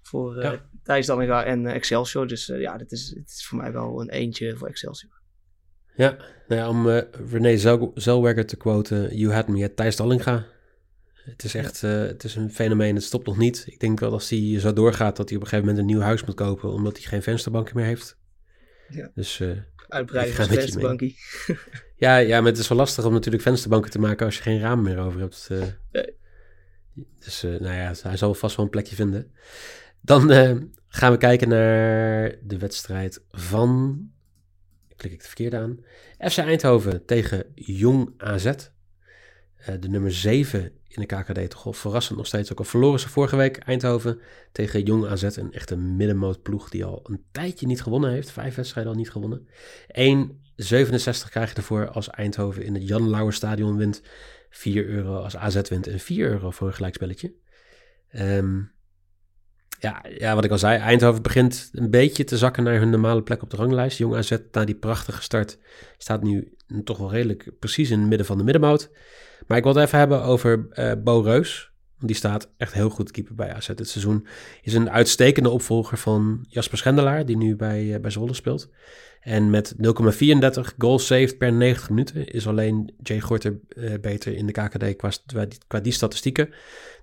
Voor 0.02 0.36
uh, 0.36 0.42
ja. 0.42 0.68
Thijs 0.82 1.06
Dallinga 1.06 1.44
en 1.44 1.66
Excelsior. 1.66 2.26
Dus 2.26 2.46
ja, 2.46 2.76
dit 2.76 2.92
is, 2.92 3.08
dit 3.08 3.28
is 3.28 3.46
voor 3.46 3.58
mij 3.58 3.72
wel 3.72 4.00
een 4.00 4.10
eentje 4.10 4.56
voor 4.56 4.68
Excelsior. 4.68 5.21
Ja, 5.94 6.16
nou 6.48 6.60
ja 6.60 6.68
om 6.68 6.88
René 7.30 7.56
Zel 7.56 7.92
Zellweger 7.94 8.46
te 8.46 8.56
quoten. 8.56 9.16
You 9.16 9.32
had 9.32 9.48
me 9.48 9.64
at 9.64 9.76
Thijs 9.76 9.96
Dallinga. 9.96 10.46
Het 11.12 11.44
is 11.44 11.54
echt 11.54 11.80
het 11.80 12.24
is 12.24 12.34
een 12.34 12.50
fenomeen, 12.50 12.94
het 12.94 13.04
stopt 13.04 13.26
nog 13.26 13.38
niet. 13.38 13.64
Ik 13.66 13.80
denk 13.80 14.00
wel 14.00 14.12
als 14.12 14.30
hij 14.30 14.60
zo 14.60 14.72
doorgaat 14.72 15.16
dat 15.16 15.28
hij 15.28 15.36
op 15.36 15.42
een 15.42 15.48
gegeven 15.48 15.68
moment 15.68 15.78
een 15.78 15.94
nieuw 15.94 16.04
huis 16.04 16.24
moet 16.24 16.34
kopen. 16.34 16.72
Omdat 16.72 16.96
hij 16.96 17.06
geen 17.06 17.22
vensterbanken 17.22 17.76
meer 17.76 17.86
heeft. 17.86 18.16
Ja. 18.88 19.10
Dus 19.14 19.42
Uitbreiden 19.92 20.34
van 20.34 20.46
vensterbankie. 20.46 21.16
ja, 21.96 22.16
ja, 22.16 22.40
maar 22.40 22.50
het 22.50 22.60
is 22.60 22.68
wel 22.68 22.78
lastig 22.78 23.04
om 23.04 23.12
natuurlijk 23.12 23.42
vensterbanken 23.42 23.90
te 23.90 23.98
maken 23.98 24.26
als 24.26 24.36
je 24.36 24.42
geen 24.42 24.60
raam 24.60 24.82
meer 24.82 24.98
over 24.98 25.20
hebt. 25.20 25.48
Nee. 25.92 26.20
Dus 27.24 27.44
uh, 27.44 27.60
nou 27.60 27.74
ja, 27.74 27.94
hij 28.02 28.16
zal 28.16 28.34
vast 28.34 28.56
wel 28.56 28.64
een 28.64 28.70
plekje 28.70 28.94
vinden. 28.94 29.32
Dan 30.00 30.32
uh, 30.32 30.56
gaan 30.88 31.12
we 31.12 31.18
kijken 31.18 31.48
naar 31.48 32.34
de 32.42 32.58
wedstrijd 32.58 33.22
van. 33.30 34.00
Klik 34.96 35.12
ik 35.12 35.20
de 35.20 35.26
verkeerde 35.26 35.56
aan. 35.56 35.78
FC 36.30 36.38
Eindhoven 36.38 37.04
tegen 37.04 37.44
Jong 37.54 38.14
AZ. 38.16 38.44
Eh, 38.44 39.74
de 39.80 39.88
nummer 39.88 40.12
7 40.12 40.72
in 40.88 41.00
de 41.00 41.06
KKD 41.06 41.50
toch 41.50 41.76
verrassend 41.76 42.18
nog 42.18 42.26
steeds. 42.26 42.52
Ook 42.52 42.58
al 42.58 42.64
verloren 42.64 43.00
ze 43.00 43.08
vorige 43.08 43.36
week 43.36 43.56
Eindhoven 43.56 44.20
tegen 44.52 44.82
Jong 44.82 45.06
AZ. 45.06 45.22
Een 45.22 45.52
echte 45.52 45.76
middenmootploeg 45.76 46.68
die 46.68 46.84
al 46.84 47.00
een 47.04 47.24
tijdje 47.32 47.66
niet 47.66 47.82
gewonnen 47.82 48.10
heeft. 48.10 48.30
Vijf 48.30 48.54
wedstrijden 48.54 48.92
al 48.92 48.98
niet 48.98 49.10
gewonnen. 49.10 49.48
1,67 49.86 51.30
krijg 51.30 51.50
je 51.50 51.56
ervoor 51.56 51.88
als 51.88 52.10
Eindhoven 52.10 52.64
in 52.64 52.74
het 52.74 52.88
Jan 52.88 53.10
Lauwer 53.10 53.32
Stadion 53.32 53.76
wint. 53.76 54.02
4 54.50 54.86
euro 54.86 55.16
als 55.16 55.36
AZ 55.36 55.68
wint 55.68 55.86
en 55.86 56.00
4 56.00 56.28
euro 56.28 56.50
voor 56.50 56.66
een 56.66 56.74
gelijkspelletje. 56.74 57.34
Um, 58.12 58.72
ja, 59.82 60.04
ja, 60.18 60.34
wat 60.34 60.44
ik 60.44 60.50
al 60.50 60.58
zei, 60.58 60.78
Eindhoven 60.78 61.22
begint 61.22 61.70
een 61.72 61.90
beetje 61.90 62.24
te 62.24 62.38
zakken 62.38 62.62
naar 62.62 62.78
hun 62.78 62.90
normale 62.90 63.22
plek 63.22 63.42
op 63.42 63.50
de 63.50 63.56
ranglijst. 63.56 63.98
Jong 63.98 64.14
AZ, 64.14 64.36
na 64.52 64.64
die 64.64 64.74
prachtige 64.74 65.22
start, 65.22 65.58
staat 65.98 66.22
nu 66.22 66.54
toch 66.84 66.98
wel 66.98 67.10
redelijk 67.10 67.50
precies 67.58 67.90
in 67.90 67.98
het 67.98 68.08
midden 68.08 68.26
van 68.26 68.38
de 68.38 68.44
middenmoot. 68.44 68.90
Maar 69.46 69.56
ik 69.56 69.64
wil 69.64 69.74
het 69.74 69.84
even 69.84 69.98
hebben 69.98 70.22
over 70.22 70.66
uh, 70.72 70.92
Bo 71.04 71.20
Reus. 71.20 71.70
Die 71.98 72.16
staat 72.16 72.50
echt 72.56 72.72
heel 72.72 72.90
goed 72.90 73.10
keeper 73.10 73.34
bij 73.34 73.52
AZ 73.52 73.66
dit 73.66 73.88
seizoen. 73.88 74.26
Is 74.62 74.74
een 74.74 74.90
uitstekende 74.90 75.50
opvolger 75.50 75.98
van 75.98 76.44
Jasper 76.48 76.78
Schendelaar, 76.78 77.26
die 77.26 77.36
nu 77.36 77.56
bij, 77.56 77.84
uh, 77.84 78.00
bij 78.00 78.10
Zwolle 78.10 78.34
speelt. 78.34 78.70
En 79.20 79.50
met 79.50 79.74
0,34 79.76 79.80
goals 80.78 81.06
saved 81.06 81.38
per 81.38 81.52
90 81.52 81.88
minuten 81.88 82.26
is 82.26 82.46
alleen 82.46 82.94
Jay 83.02 83.20
Gorter 83.20 83.60
uh, 83.68 83.94
beter 84.00 84.36
in 84.36 84.46
de 84.46 84.52
KKD 84.52 84.96
qua, 84.96 85.10
qua 85.66 85.80
die 85.80 85.92
statistieken. 85.92 86.48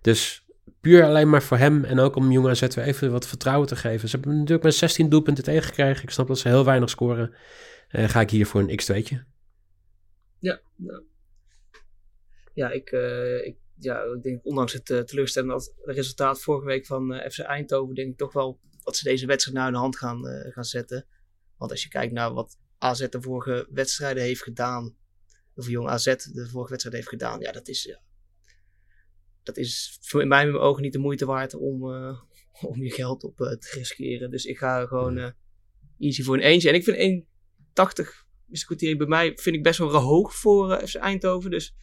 Dus 0.01 0.43
puur 0.81 1.03
alleen 1.03 1.29
maar 1.29 1.43
voor 1.43 1.57
hem 1.57 1.83
en 1.83 1.99
ook 1.99 2.15
om 2.15 2.31
jonge 2.31 2.49
AZ 2.49 2.61
weer 2.61 2.85
even 2.85 3.11
wat 3.11 3.27
vertrouwen 3.27 3.67
te 3.67 3.75
geven. 3.75 4.09
Ze 4.09 4.15
hebben 4.15 4.35
natuurlijk 4.37 4.63
met 4.63 4.75
16 4.75 5.09
doelpunten 5.09 5.43
tegengekregen. 5.43 6.03
Ik 6.03 6.09
snap 6.09 6.27
dat 6.27 6.39
ze 6.39 6.47
heel 6.47 6.65
weinig 6.65 6.89
scoren. 6.89 7.33
Uh, 7.91 8.09
ga 8.09 8.21
ik 8.21 8.29
hier 8.29 8.45
voor 8.45 8.61
een 8.61 8.81
x2'tje. 8.81 9.15
Ja, 10.39 10.61
nou. 10.75 11.03
ja, 12.53 12.69
ik, 12.69 12.91
uh, 12.91 13.45
ik, 13.45 13.57
ja, 13.79 14.01
ik 14.01 14.23
denk 14.23 14.45
ondanks 14.45 14.73
het 14.73 14.89
uh, 14.89 14.99
teleurstellende 14.99 15.71
resultaat 15.83 16.41
vorige 16.41 16.65
week 16.65 16.85
van 16.85 17.21
FC 17.29 17.39
Eindhoven, 17.39 17.95
denk 17.95 18.11
ik 18.11 18.17
toch 18.17 18.33
wel 18.33 18.59
dat 18.83 18.97
ze 18.97 19.03
deze 19.03 19.25
wedstrijd 19.25 19.57
nou 19.57 19.67
in 19.67 19.73
de 19.73 19.79
hand 19.79 19.97
gaan, 19.97 20.25
gaan 20.51 20.63
zetten. 20.63 21.05
Want 21.57 21.71
als 21.71 21.83
je 21.83 21.89
kijkt 21.89 22.13
naar 22.13 22.33
wat 22.33 22.57
AZ 22.77 23.07
de 23.09 23.21
vorige 23.21 23.67
wedstrijden 23.69 24.23
heeft 24.23 24.43
gedaan, 24.43 24.95
of 25.55 25.67
Jong 25.67 25.87
AZ 25.87 26.03
de 26.05 26.47
vorige 26.49 26.69
wedstrijd 26.69 26.95
heeft 26.95 27.09
gedaan, 27.09 27.39
ja, 27.39 27.51
dat 27.51 27.67
is 27.67 27.83
ja, 27.83 27.99
dat 29.49 29.57
is 29.57 29.97
voor 30.01 30.21
in 30.21 30.27
mijn 30.27 30.55
ogen 30.55 30.81
niet 30.81 30.93
de 30.93 30.99
moeite 30.99 31.25
waard 31.25 31.53
om, 31.53 31.83
uh, 31.83 32.21
om 32.71 32.83
je 32.83 32.91
geld 32.91 33.23
op 33.23 33.39
uh, 33.39 33.49
te 33.49 33.69
riskeren. 33.73 34.31
Dus 34.31 34.45
ik 34.45 34.57
ga 34.57 34.85
gewoon 34.85 35.17
uh, 35.17 35.29
easy 35.99 36.23
voor 36.23 36.35
een 36.35 36.41
eentje. 36.41 36.69
En 36.69 36.75
ik 36.75 36.83
vind 36.83 37.25
1,80 38.03 38.27
is 38.49 38.65
kwartier 38.65 38.97
bij 38.97 39.07
mij 39.07 39.37
vind 39.37 39.55
ik 39.55 39.63
best 39.63 39.77
wel 39.77 39.95
hoog 39.95 40.35
voor 40.35 40.87
FC 40.87 40.95
Eindhoven. 40.95 41.51
Dus 41.51 41.75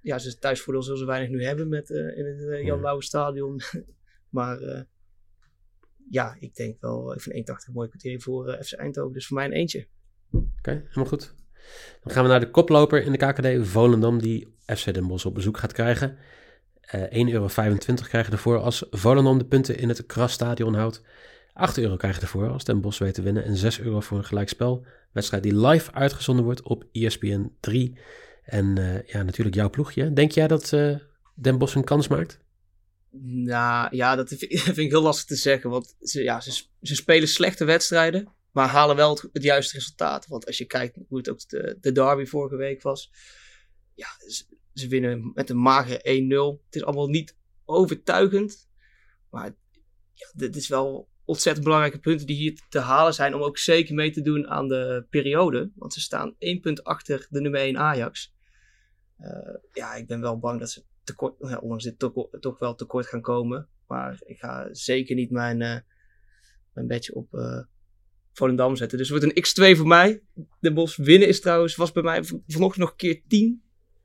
ja, 0.00 0.18
ze 0.18 0.38
thuisvoordeel 0.38 0.82
zullen 0.82 0.98
ze 0.98 1.04
weinig 1.04 1.28
nu 1.28 1.44
hebben 1.44 1.68
met, 1.68 1.90
in 1.90 2.24
het 2.26 2.64
Jan 2.66 2.80
Lauwe 2.80 3.02
Stadion. 3.02 3.60
maar 4.36 4.86
ja, 6.10 6.36
ik 6.40 6.54
denk 6.54 6.80
wel, 6.80 7.14
ik 7.14 7.20
vind 7.20 7.50
1,80 7.50 7.66
een 7.66 7.72
mooi 7.72 7.88
kwartier 7.88 8.20
voor 8.20 8.58
FC 8.62 8.72
Eindhoven. 8.72 9.12
Dus 9.12 9.26
voor 9.26 9.36
mij 9.36 9.46
een 9.46 9.52
eentje. 9.52 9.86
Oké, 10.30 10.46
okay, 10.58 10.74
helemaal 10.74 11.06
goed. 11.06 11.34
Dan 12.02 12.12
gaan 12.12 12.22
we 12.22 12.28
naar 12.28 12.40
de 12.40 12.50
koploper 12.50 13.02
in 13.02 13.12
de 13.12 13.18
KKD, 13.18 13.68
Volendam, 13.68 14.20
die 14.20 14.54
FC 14.66 14.94
Den 14.94 15.06
Bosch 15.06 15.24
op 15.24 15.34
bezoek 15.34 15.58
gaat 15.58 15.72
krijgen. 15.72 16.16
Uh, 16.94 17.02
eh, 17.02 17.26
1,25 17.26 17.32
euro 17.32 17.48
krijg 18.08 18.26
je 18.26 18.32
ervoor 18.32 18.58
als 18.58 18.84
Volendam 18.90 19.38
de 19.38 19.44
punten 19.44 19.78
in 19.78 19.88
het 19.88 20.06
Krasstadion 20.06 20.74
houdt. 20.74 21.02
8 21.52 21.78
euro 21.78 21.96
krijg 21.96 22.14
je 22.14 22.20
ervoor 22.20 22.48
als 22.48 22.64
Den 22.64 22.80
Bosch 22.80 22.98
weet 22.98 23.14
te 23.14 23.22
winnen. 23.22 23.44
En 23.44 23.56
6 23.56 23.80
euro 23.80 24.00
voor 24.00 24.18
een 24.18 24.24
gelijkspel. 24.24 24.86
Wedstrijd 25.12 25.42
die 25.42 25.66
live 25.66 25.92
uitgezonden 25.92 26.44
wordt 26.44 26.62
op 26.62 26.84
ESPN 26.92 27.52
3. 27.60 27.98
En 28.44 28.78
uh, 28.78 29.02
ja, 29.02 29.22
natuurlijk 29.22 29.56
jouw 29.56 29.70
ploegje. 29.70 30.12
Denk 30.12 30.30
jij 30.30 30.48
dat 30.48 30.72
uh, 30.72 30.96
Den 31.34 31.58
Bosch 31.58 31.74
een 31.74 31.84
kans 31.84 32.08
maakt? 32.08 32.38
Nou 33.22 33.96
ja, 33.96 34.16
dat 34.16 34.28
vind 34.28 34.78
ik 34.78 34.90
heel 34.90 35.02
lastig 35.02 35.26
te 35.26 35.36
zeggen. 35.36 35.70
Want 35.70 35.96
ze, 36.00 36.22
ja, 36.22 36.40
ze, 36.40 36.64
ze 36.82 36.94
spelen 36.94 37.28
slechte 37.28 37.64
wedstrijden. 37.64 38.28
Maar 38.56 38.68
halen 38.68 38.96
wel 38.96 39.20
het, 39.32 39.42
juiste 39.42 39.76
resultaat. 39.76 40.26
Want 40.26 40.46
als 40.46 40.58
je 40.58 40.64
kijkt 40.64 40.98
hoe 41.08 41.18
het 41.18 41.28
ook 41.28 41.48
de, 41.48 41.78
de 41.80 41.92
derby 41.92 42.24
vorige 42.24 42.56
week 42.56 42.82
was. 42.82 43.12
Ja, 43.94 44.06
ze, 44.72 44.88
winnen 44.88 45.30
met 45.34 45.50
een 45.50 45.60
magere 45.60 46.58
1-0. 46.58 46.64
Het 46.64 46.74
is 46.74 46.84
allemaal 46.84 47.08
niet 47.08 47.36
overtuigend. 47.64 48.68
Maar 49.30 49.54
ja, 50.12 50.30
dit 50.34 50.56
is 50.56 50.68
wel 50.68 51.08
ontzettend 51.24 51.64
belangrijke 51.64 52.00
punten 52.00 52.26
die 52.26 52.36
hier 52.36 52.60
te 52.68 52.78
halen 52.78 53.14
zijn. 53.14 53.34
Om 53.34 53.42
ook 53.42 53.58
zeker 53.58 53.94
mee 53.94 54.10
te 54.10 54.22
doen 54.22 54.48
aan 54.48 54.68
de 54.68 55.06
periode. 55.10 55.70
Want 55.74 55.92
ze 55.92 56.00
staan 56.00 56.34
één 56.38 56.60
punt 56.60 56.84
achter 56.84 57.26
de 57.30 57.40
nummer 57.40 57.60
1 57.60 57.78
Ajax. 57.78 58.34
Uh, 59.20 59.56
ja, 59.72 59.94
ik 59.94 60.06
ben 60.06 60.20
wel 60.20 60.38
bang 60.38 60.60
dat 60.60 60.70
ze 60.70 60.84
tekort, 61.04 61.34
ja, 61.38 61.58
ondanks 61.58 61.84
dit 61.84 61.98
toch, 61.98 62.28
toch 62.40 62.58
wel 62.58 62.74
tekort 62.74 63.06
gaan 63.06 63.20
komen. 63.20 63.68
Maar 63.86 64.18
ik 64.24 64.38
ga 64.38 64.68
zeker 64.70 65.14
niet 65.14 65.30
mijn, 65.30 65.60
uh, 65.60 65.78
mijn 66.72 66.86
bedje 66.86 67.14
op, 67.14 67.34
uh, 67.34 67.62
Volendam 68.36 68.76
zetten. 68.76 68.98
Dus 68.98 69.08
het 69.08 69.18
wordt 69.18 69.36
een 69.36 69.74
x2 69.74 69.76
voor 69.76 69.86
mij. 69.86 70.22
De 70.60 70.72
Bos 70.72 70.96
winnen 70.96 71.28
is 71.28 71.40
trouwens, 71.40 71.76
was 71.76 71.92
bij 71.92 72.02
mij 72.02 72.24
vanochtend 72.46 72.76
nog 72.76 72.90
een 72.90 72.96
keer 72.96 73.22
10. 73.28 73.62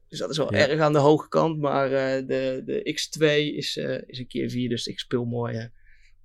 Dus 0.08 0.20
dat 0.20 0.30
is 0.30 0.38
wel 0.38 0.52
erg 0.52 0.80
aan 0.80 0.94
de 0.94 1.00
hoge 1.00 1.28
kant. 1.28 1.60
Maar 1.60 1.92
uh, 1.92 2.28
de, 2.28 2.62
de 2.66 3.00
x2 3.00 3.26
is, 3.56 3.78
uh, 3.78 4.02
is 4.06 4.20
een 4.20 4.28
keer 4.28 4.50
4. 4.50 4.70
Dus 4.70 4.88
ik 4.88 5.00
speel 5.00 5.26
mooi 5.26 5.58
uh, 5.58 5.66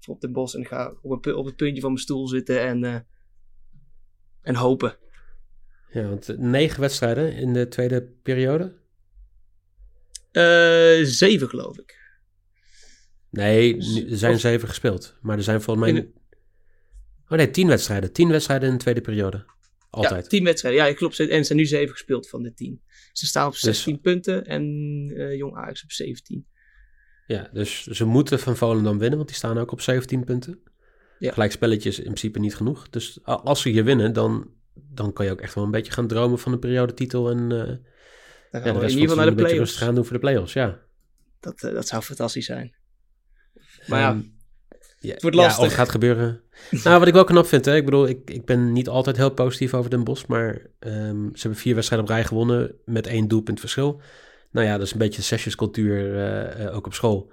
op 0.06 0.20
de 0.20 0.30
Bos. 0.30 0.54
En 0.54 0.66
ga 0.66 0.94
op, 1.02 1.26
een, 1.26 1.34
op 1.34 1.44
het 1.44 1.56
puntje 1.56 1.80
van 1.80 1.90
mijn 1.90 2.02
stoel 2.02 2.28
zitten 2.28 2.60
en, 2.60 3.06
en 4.42 4.54
hopen. 4.54 4.96
Ja, 5.92 6.08
want 6.08 6.38
negen 6.38 6.80
wedstrijden 6.80 7.32
in 7.32 7.52
de 7.52 7.68
tweede 7.68 8.02
periode? 8.22 8.84
zeven 11.02 11.48
geloof 11.48 11.78
ik. 11.78 11.98
Nee, 13.30 13.76
er 14.10 14.16
zijn 14.16 14.38
zeven 14.38 14.68
gespeeld. 14.68 15.16
Maar 15.20 15.36
er 15.36 15.42
zijn 15.42 15.60
volgens 15.60 15.92
mij... 15.92 16.10
Oh 17.28 17.38
nee, 17.38 17.50
tien 17.50 17.68
wedstrijden. 17.68 18.12
Tien 18.12 18.28
wedstrijden 18.28 18.68
in 18.68 18.75
de 18.75 18.80
tweede 18.80 19.00
periode. 19.00 19.45
Altijd. 19.90 20.23
Ja, 20.23 20.28
tien 20.28 20.45
wedstrijden. 20.45 20.87
Ja, 20.87 20.95
klopt. 20.95 21.21
En 21.21 21.30
er 21.30 21.45
zijn 21.45 21.59
nu 21.59 21.64
zeven 21.64 21.92
gespeeld 21.92 22.28
van 22.28 22.42
de 22.42 22.54
tien. 22.54 22.83
Ze 23.12 23.26
staan 23.26 23.47
op 23.47 23.54
16 23.54 23.92
dus, 23.92 24.02
punten 24.02 24.47
en 24.47 24.62
uh, 25.14 25.37
Jong 25.37 25.56
Ajax 25.56 25.83
op 25.83 25.92
17. 25.92 26.47
Ja, 27.26 27.49
dus 27.52 27.87
ze 27.87 28.04
moeten 28.04 28.38
van 28.38 28.56
Volendam 28.56 28.99
winnen, 28.99 29.16
want 29.16 29.28
die 29.28 29.38
staan 29.38 29.59
ook 29.59 29.73
op 29.73 29.80
17 29.80 30.25
punten. 30.25 30.62
Ja. 31.18 31.33
Gelijk 31.33 31.52
spelletjes 31.52 31.99
in 31.99 32.04
principe 32.04 32.38
niet 32.38 32.56
genoeg. 32.56 32.88
Dus 32.88 33.25
als 33.25 33.61
ze 33.61 33.68
hier 33.68 33.85
winnen, 33.85 34.12
dan, 34.12 34.50
dan 34.75 35.12
kan 35.12 35.25
je 35.25 35.30
ook 35.30 35.40
echt 35.40 35.54
wel 35.54 35.64
een 35.64 35.71
beetje 35.71 35.92
gaan 35.92 36.06
dromen 36.06 36.38
van 36.38 36.52
de 36.52 36.59
periodetitel. 36.59 37.30
En 37.30 37.38
uh, 37.38 37.49
dan 37.49 37.80
gaan 38.50 38.64
ja, 38.64 38.73
de 38.73 38.78
rest 38.78 38.95
in 38.95 39.00
ieder 39.00 39.09
geval 39.09 39.16
naar 39.16 39.37
de 39.37 39.42
play-offs. 39.42 39.76
gaan 39.76 39.95
doen 39.95 40.04
voor 40.04 40.12
de 40.12 40.18
play-offs, 40.18 40.52
ja. 40.52 40.80
Dat, 41.40 41.62
uh, 41.62 41.73
dat 41.73 41.88
zou 41.88 42.02
fantastisch 42.02 42.47
zijn. 42.47 42.76
Maar 43.87 44.00
ja, 44.00 44.11
um, 44.11 44.16
ja, 44.16 44.36
het 45.12 45.22
wordt 45.22 45.36
lastig. 45.36 45.56
Ja, 45.56 45.62
of 45.62 45.68
het 45.68 45.78
gaat 45.78 45.90
gebeuren. 45.90 46.40
nou, 46.84 46.98
wat 46.98 47.08
ik 47.08 47.14
wel 47.14 47.25
knap 47.25 47.46
vind, 47.46 47.64
hè, 47.64 47.76
ik 47.76 47.84
bedoel, 47.84 48.08
ik, 48.08 48.30
ik 48.30 48.44
ben 48.44 48.72
niet 48.72 48.88
altijd 48.88 49.16
heel 49.16 49.30
positief 49.30 49.75
over 49.75 49.90
Den 49.90 50.04
Bosch, 50.04 50.26
maar 50.26 50.62
um, 50.80 51.30
ze 51.32 51.40
hebben 51.40 51.60
vier 51.60 51.75
wedstrijden 51.75 52.08
op 52.08 52.14
rij 52.14 52.25
gewonnen 52.25 52.75
met 52.84 53.06
één 53.06 53.28
doelpunt 53.28 53.60
verschil. 53.60 54.00
Nou 54.50 54.66
ja, 54.66 54.72
dat 54.76 54.86
is 54.86 54.92
een 54.92 54.98
beetje 54.98 55.22
sessiescultuur 55.22 56.14
uh, 56.14 56.64
uh, 56.64 56.76
ook 56.76 56.86
op 56.86 56.94
school. 56.94 57.32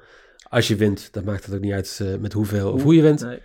Als 0.50 0.68
je 0.68 0.76
wint, 0.76 1.14
dan 1.14 1.24
maakt 1.24 1.46
het 1.46 1.56
ook 1.56 1.62
niet 1.62 1.74
uit 1.74 2.00
uh, 2.02 2.16
met 2.16 2.34
hoeveel 2.34 2.72
of 2.72 2.84
hoe 2.84 2.96
je 2.96 3.02
wint. 3.02 3.22
Nee. 3.22 3.40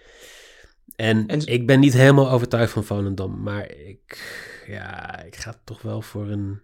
En, 0.97 1.27
en, 1.27 1.47
ik 1.47 1.67
ben 1.67 1.81
niet 1.81 1.93
helemaal 1.93 2.31
overtuigd 2.31 2.73
van 2.73 2.85
Volendam, 2.85 3.43
maar 3.43 3.71
ik, 3.71 4.19
ja, 4.67 5.23
ik 5.23 5.37
ga 5.37 5.61
toch 5.65 5.83
wel 5.83 6.03
voor 6.03 6.29
een 6.29 6.61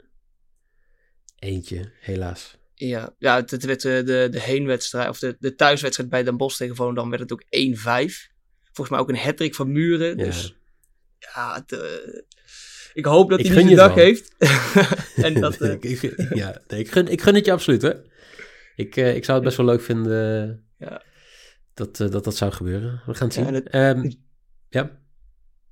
eentje, 1.38 1.90
helaas. 2.00 2.58
Ja, 2.74 3.14
ja 3.18 3.36
het, 3.36 3.64
werd 3.64 3.82
de, 3.82 4.02
de, 4.04 4.28
de 4.30 4.40
heenwedstrijd, 4.40 5.08
of 5.08 5.18
de, 5.18 5.36
de 5.38 5.54
thuiswedstrijd 5.54 6.10
bij 6.10 6.22
Den 6.22 6.36
Bosch 6.36 6.56
tegen 6.56 6.76
Volendam 6.76 7.10
werd 7.10 7.22
het 7.22 7.32
ook 7.32 7.42
1-5. 7.42 7.46
Volgens 8.62 8.88
mij 8.88 8.98
ook 8.98 9.08
een 9.08 9.16
hattrick 9.16 9.54
van 9.54 9.72
Muren. 9.72 10.16
Ja. 10.16 10.24
Dus 10.24 10.56
ja, 11.18 11.54
het, 11.54 11.72
uh, 11.72 12.20
ik 12.92 13.04
hoop 13.04 13.30
dat 13.30 13.40
hij 13.40 13.56
een 13.56 13.76
dag 13.76 13.94
heeft. 13.94 14.34
en 15.26 15.40
dat, 15.40 15.60
uh... 15.60 15.72
ik, 15.72 15.84
ik, 15.84 16.34
ja, 16.34 16.62
nee, 16.66 16.80
ik, 16.80 16.90
gun, 16.90 17.08
ik 17.08 17.20
gun 17.20 17.34
het 17.34 17.44
je 17.44 17.52
absoluut, 17.52 17.82
hè. 17.82 17.92
Ik, 18.76 18.96
uh, 18.96 19.16
ik 19.16 19.24
zou 19.24 19.36
het 19.36 19.46
best 19.46 19.56
wel 19.56 19.66
leuk 19.66 19.80
vinden 19.80 20.64
ja. 20.78 21.02
dat, 21.74 21.96
dat 21.96 22.24
dat 22.24 22.36
zou 22.36 22.52
gebeuren. 22.52 23.02
We 23.06 23.14
gaan 23.14 23.26
het 23.26 23.36
zien. 23.36 23.46
Ja, 23.46 23.52
het... 23.52 23.74
um, 23.96 24.12
ja? 24.68 25.00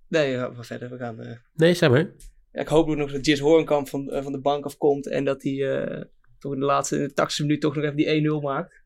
Nee, 0.09 0.37
we 0.37 0.55
gaan 0.55 0.65
verder. 0.65 0.91
We 0.91 0.97
gaan, 0.97 1.41
Nee, 1.55 1.75
zeg 1.75 1.91
maar. 1.91 2.11
Ja, 2.53 2.61
ik 2.61 2.69
hoop 2.69 2.89
ook 2.89 2.97
nog 2.97 3.13
dat 3.13 3.27
Jis 3.27 3.39
Hoornkamp 3.39 3.89
van, 3.89 4.11
van 4.23 4.33
de 4.33 4.41
bank 4.41 4.65
afkomt 4.65 5.09
en 5.09 5.25
dat 5.25 5.43
hij 5.43 6.07
toch 6.43 6.53
in 6.53 6.61
de 6.61 6.67
laatste 6.67 6.97
in 6.97 7.03
de 7.03 7.13
80 7.13 7.45
minuut 7.45 7.61
toch 7.61 7.75
nog 7.75 7.85
even 7.85 7.97
die 7.97 8.41
1-0 8.41 8.43
maakt. 8.43 8.83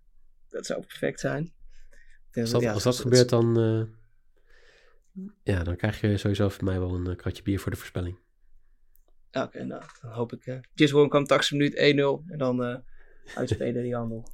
Dat 0.48 0.66
zou 0.66 0.80
perfect 0.80 1.20
zijn. 1.20 1.52
Als 2.32 2.50
dat, 2.50 2.62
ja, 2.62 2.72
als 2.72 2.82
dat 2.82 2.96
gebeurt, 2.96 3.28
dan, 3.28 3.60
uh, 3.60 3.82
ja, 5.42 5.62
dan 5.64 5.76
krijg 5.76 6.00
je 6.00 6.16
sowieso 6.16 6.48
van 6.48 6.64
mij 6.64 6.78
wel 6.78 6.94
een 6.94 7.08
uh, 7.08 7.16
kratje 7.16 7.42
bier 7.42 7.60
voor 7.60 7.70
de 7.70 7.76
voorspelling. 7.76 8.18
Oké, 9.32 9.44
okay, 9.44 9.62
nou, 9.62 9.82
dan 10.00 10.10
hoop 10.10 10.32
ik. 10.32 10.46
Uh, 10.46 10.58
Jis 10.75 10.92
kan 10.92 11.25
80 11.26 11.50
minuut 11.50 11.75
1-0 11.75 11.78
en 12.32 12.38
dan 12.38 12.64
uh, 12.64 12.76
uitspelen 13.34 13.82
die 13.82 13.94
handel. 13.94 14.26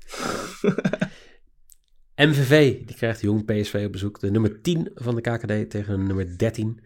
MVV, 2.17 2.87
die 2.87 2.97
krijgt 2.97 3.21
jong 3.21 3.45
PSV 3.45 3.83
op 3.87 3.93
bezoek. 3.93 4.21
De 4.21 4.31
nummer 4.31 4.61
10 4.61 4.91
van 4.95 5.15
de 5.15 5.21
KKD 5.21 5.71
tegen 5.71 5.99
de 5.99 6.05
nummer 6.05 6.39
13. 6.39 6.81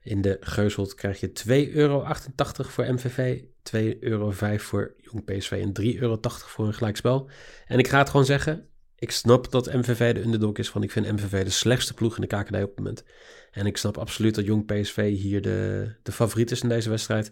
In 0.00 0.20
de 0.20 0.36
Geuselt 0.40 0.94
krijg 0.94 1.20
je 1.20 1.32
2,88 1.68 1.74
euro 1.74 2.04
voor 2.46 2.92
MVV 2.92 3.42
2,05 3.76 3.98
euro 4.00 4.32
voor 4.56 4.94
Jong 4.98 5.24
PSV 5.24 5.52
en 5.52 5.94
3,80 5.94 5.98
euro 6.00 6.18
voor 6.22 6.66
een 6.66 6.74
gelijkspel. 6.74 7.30
En 7.66 7.78
ik 7.78 7.88
ga 7.88 7.98
het 7.98 8.10
gewoon 8.10 8.26
zeggen, 8.26 8.66
ik 9.02 9.10
snap 9.10 9.50
dat 9.50 9.72
MVV 9.72 10.14
de 10.14 10.20
underdog 10.20 10.56
is, 10.56 10.72
want 10.72 10.84
ik 10.84 10.90
vind 10.90 11.12
MVV 11.12 11.44
de 11.44 11.50
slechtste 11.50 11.94
ploeg 11.94 12.14
in 12.14 12.20
de 12.20 12.26
KKD 12.36 12.54
op 12.54 12.60
het 12.60 12.76
moment. 12.76 13.04
En 13.50 13.66
ik 13.66 13.76
snap 13.76 13.98
absoluut 13.98 14.34
dat 14.34 14.44
Jong 14.44 14.66
PSV 14.66 15.16
hier 15.16 15.42
de, 15.42 15.92
de 16.02 16.12
favoriet 16.12 16.50
is 16.50 16.62
in 16.62 16.68
deze 16.68 16.90
wedstrijd. 16.90 17.30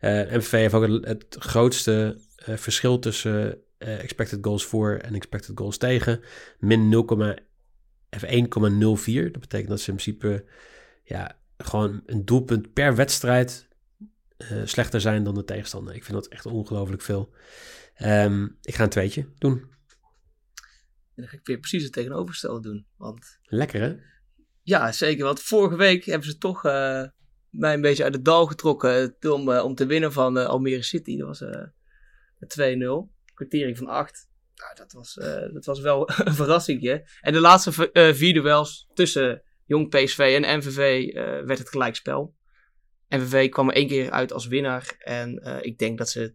Uh, 0.00 0.10
MVV 0.10 0.50
heeft 0.50 0.74
ook 0.74 1.04
het, 1.06 1.36
grootste 1.38 2.18
uh, 2.48 2.56
verschil 2.56 2.98
tussen 2.98 3.58
uh, 3.78 4.02
expected 4.02 4.38
goals 4.42 4.64
voor 4.64 4.96
en 4.96 5.14
expected 5.14 5.58
goals 5.58 5.76
tegen. 5.76 6.20
Min 6.58 6.88
0, 6.88 7.04
of 8.10 8.24
1,04. 8.24 9.30
Dat 9.30 9.40
betekent 9.40 9.68
dat 9.68 9.80
ze 9.80 9.90
in 9.90 9.96
principe 9.96 10.44
ja, 11.04 11.36
gewoon 11.58 12.02
een 12.06 12.24
doelpunt 12.24 12.72
per 12.72 12.94
wedstrijd 12.94 13.68
uh, 14.42 14.62
slechter 14.64 15.00
zijn 15.00 15.24
dan 15.24 15.34
de 15.34 15.44
tegenstander. 15.44 15.94
Ik 15.94 16.04
vind 16.04 16.16
dat 16.16 16.28
echt 16.28 16.46
ongelooflijk 16.46 17.02
veel. 17.02 17.32
Um, 18.02 18.58
ik 18.62 18.74
ga 18.74 18.82
een 18.82 18.88
tweetje 18.88 19.28
doen. 19.38 19.58
En 21.14 21.26
dan 21.26 21.28
ga 21.28 21.36
ik 21.36 21.46
weer 21.46 21.58
precies 21.58 21.82
het 21.82 21.92
tegenovergestelde 21.92 22.60
doen. 22.60 22.86
Want... 22.96 23.38
Lekker 23.42 23.80
hè? 23.80 23.96
Ja, 24.62 24.92
zeker. 24.92 25.24
Want 25.24 25.40
vorige 25.40 25.76
week 25.76 26.04
hebben 26.04 26.28
ze 26.28 26.38
toch 26.38 26.64
uh, 26.64 27.04
mij 27.50 27.74
een 27.74 27.80
beetje 27.80 28.04
uit 28.04 28.14
het 28.14 28.24
dal 28.24 28.46
getrokken 28.46 29.16
om, 29.20 29.48
uh, 29.48 29.64
om 29.64 29.74
te 29.74 29.86
winnen 29.86 30.12
van 30.12 30.46
Almere 30.46 30.82
City. 30.82 31.16
Dat 31.16 31.26
was 31.26 31.44
2-0. 32.58 33.14
Kwartering 33.34 33.78
van 33.78 33.86
8. 33.86 34.28
Nou, 34.54 34.74
dat 34.74 34.92
was, 34.92 35.14
dat 35.52 35.64
was 35.64 35.80
wel 35.80 36.10
een 36.26 36.34
verrassingje. 36.34 37.08
En 37.20 37.32
de 37.32 37.40
laatste 37.40 37.90
vier 38.14 38.34
duels 38.34 38.88
tussen 38.94 39.42
Jong 39.64 39.88
PSV 39.88 40.40
en 40.42 40.58
MVV 40.58 41.12
werd 41.44 41.58
het 41.58 41.68
gelijkspel. 41.68 42.34
MVV 43.10 43.48
kwam 43.48 43.68
er 43.68 43.74
één 43.74 43.88
keer 43.88 44.10
uit 44.10 44.32
als 44.32 44.46
winnaar. 44.46 44.94
En 44.98 45.40
uh, 45.42 45.58
ik 45.60 45.78
denk 45.78 45.98
dat 45.98 46.08
ze 46.08 46.34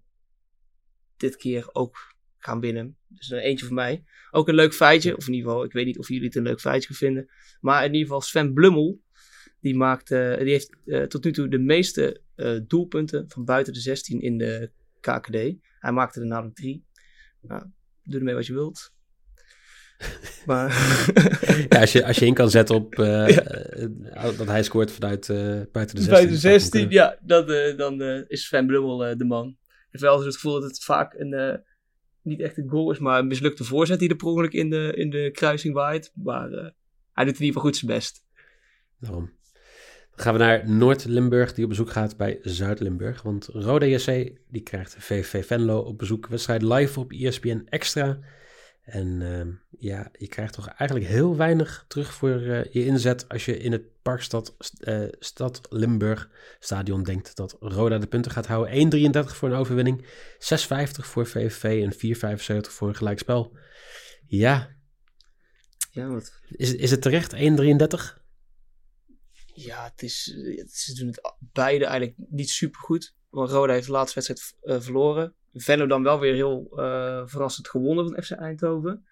dit 1.18 1.36
keer 1.36 1.70
ook 1.74 2.16
gaan 2.38 2.60
winnen. 2.60 2.98
Dus 3.08 3.30
een 3.30 3.40
eentje 3.40 3.66
voor 3.66 3.76
mij. 3.76 4.04
Ook 4.32 4.48
een 4.48 4.56
leuk 4.56 4.74
feitje. 4.74 5.18
Of 5.18 5.28
in 5.28 5.34
ieder 5.34 5.50
geval, 5.50 5.66
ik 5.66 5.72
weet 5.72 5.86
niet 5.86 6.00
of 6.00 6.08
jullie 6.08 6.26
het 6.26 6.36
een 6.36 6.44
leuk 6.44 6.60
feitje 6.60 6.94
vinden. 6.94 7.30
Maar 7.60 7.80
in 7.80 7.92
ieder 7.92 8.08
geval 8.08 8.22
Sven 8.22 8.54
Blummel. 8.54 9.04
Die, 9.60 9.76
maakt, 9.76 10.12
uh, 10.12 10.38
die 10.38 10.50
heeft 10.50 10.78
uh, 10.86 11.04
tot 11.04 11.24
nu 11.24 11.32
toe 11.32 11.48
de 11.48 11.60
meeste 11.60 12.22
doelpunten 12.68 13.30
van 13.30 13.46
buiten 13.46 13.74
de 13.74 13.80
16 13.80 14.22
in 14.22 14.38
de 14.38 14.72
KKD. 15.00 15.38
Hij 15.80 15.92
maakte 15.92 16.20
er 16.20 16.26
namelijk 16.26 16.56
drie. 16.56 16.86
Nou, 17.42 17.64
doe 18.04 18.20
ermee 18.20 18.36
wat 18.36 18.46
je 18.46 18.54
wilt. 18.54 18.95
Maar... 20.46 20.70
ja, 21.70 21.80
als, 21.80 21.92
je, 21.92 22.06
als 22.06 22.18
je 22.18 22.26
in 22.26 22.34
kan 22.34 22.50
zetten 22.50 22.76
op 22.76 22.96
uh, 23.00 23.30
ja. 23.30 24.32
dat 24.38 24.48
hij 24.48 24.64
scoort 24.64 24.92
vanuit 24.92 25.28
uh, 25.28 25.38
buiten 25.72 25.96
de 25.96 26.02
16. 26.02 26.10
Buiten 26.10 26.32
de 26.32 26.38
16, 26.38 26.90
ja, 26.90 27.18
dan, 27.22 27.52
uh, 27.52 27.78
dan 27.78 28.02
is 28.28 28.46
Sven 28.46 28.68
Brummel 28.68 29.18
de 29.18 29.26
man. 29.26 29.48
Ik 29.48 30.02
heb 30.02 30.02
wel 30.02 30.24
het 30.24 30.34
gevoel 30.34 30.54
dat 30.54 30.64
het 30.64 30.84
vaak 30.84 31.14
een, 31.14 31.62
niet 32.22 32.42
echt 32.42 32.58
een 32.58 32.70
goal 32.70 32.92
is, 32.92 33.00
maar 33.00 33.20
een 33.20 33.28
mislukte 33.28 33.64
voorzet 33.64 34.00
die 34.00 34.10
er 34.10 34.16
per 34.16 34.28
ongeluk 34.28 34.54
in 34.54 34.70
de, 34.70 34.94
in 34.96 35.10
de 35.10 35.32
kruising 35.32 35.74
waait. 35.74 36.12
Maar 36.14 36.50
hij 37.14 37.26
doet 37.26 37.40
in 37.40 37.46
ieder 37.46 37.46
geval 37.46 37.62
goed 37.62 37.78
zijn 37.78 37.92
best. 37.92 38.26
Daarom. 39.00 39.34
Dan 40.16 40.24
gaan 40.26 40.34
we 40.34 40.40
naar 40.40 40.70
Noord-Limburg, 40.70 41.54
die 41.54 41.64
op 41.64 41.70
bezoek 41.70 41.90
gaat 41.90 42.18
bij 42.18 42.40
Zuid-Limburg. 42.42 43.22
Want 43.22 43.46
Rode 43.52 43.90
JC 43.90 44.38
die 44.50 44.62
krijgt 44.62 44.96
VVV 45.00 45.46
Venlo 45.46 45.80
op 45.80 45.98
bezoek. 45.98 46.28
Wedstrijd 46.28 46.62
live 46.62 47.00
op 47.00 47.12
ESPN 47.12 47.66
Extra. 47.70 48.20
En 48.86 49.22
uh, 49.22 49.56
ja, 49.80 50.10
je 50.18 50.28
krijgt 50.28 50.54
toch 50.54 50.68
eigenlijk 50.68 51.10
heel 51.10 51.36
weinig 51.36 51.86
terug 51.88 52.14
voor 52.14 52.42
uh, 52.42 52.64
je 52.64 52.86
inzet 52.86 53.30
als 53.30 53.46
je 53.46 53.58
in 53.58 53.72
het 53.72 54.02
Parkstad 54.02 54.56
uh, 54.80 55.08
Stad 55.20 55.62
Limburg 55.70 56.30
stadion 56.60 57.04
denkt 57.04 57.36
dat 57.36 57.58
Roda 57.60 57.98
de 57.98 58.08
punten 58.08 58.32
gaat 58.32 58.48
houden. 58.48 59.14
1,33 59.14 59.36
voor 59.36 59.50
een 59.50 59.56
overwinning, 59.56 60.02
6,50 60.02 60.08
voor 60.92 61.28
VVV 61.28 61.64
en 61.64 62.36
4,75 62.64 62.72
voor 62.72 62.88
een 62.88 62.96
gelijkspel. 62.96 63.58
Ja. 64.28 64.76
Ja, 65.92 66.08
wat... 66.08 66.40
Is, 66.48 66.76
is 66.76 66.92
het 66.92 67.02
terecht 67.02 67.34
1,33? 67.34 67.40
Ja, 69.54 69.84
het 69.84 70.02
is, 70.02 70.36
het, 70.58 70.72
ze 70.74 70.94
doen 70.94 71.08
het 71.08 71.36
beide 71.40 71.86
eigenlijk 71.86 72.18
niet 72.18 72.50
super 72.50 72.80
goed. 72.80 73.16
Want 73.30 73.50
Roda 73.50 73.74
heeft 73.74 73.86
de 73.86 73.92
laatste 73.92 74.22
wedstrijd 74.22 74.84
verloren. 74.84 75.36
Venlo 75.56 75.86
dan 75.88 76.04
wel 76.04 76.20
weer 76.20 76.34
heel 76.34 76.68
uh, 76.72 77.22
verrassend 77.26 77.70
gewonnen 77.70 78.10
van 78.10 78.24
FC 78.24 78.32
Eindhoven. 78.32 79.06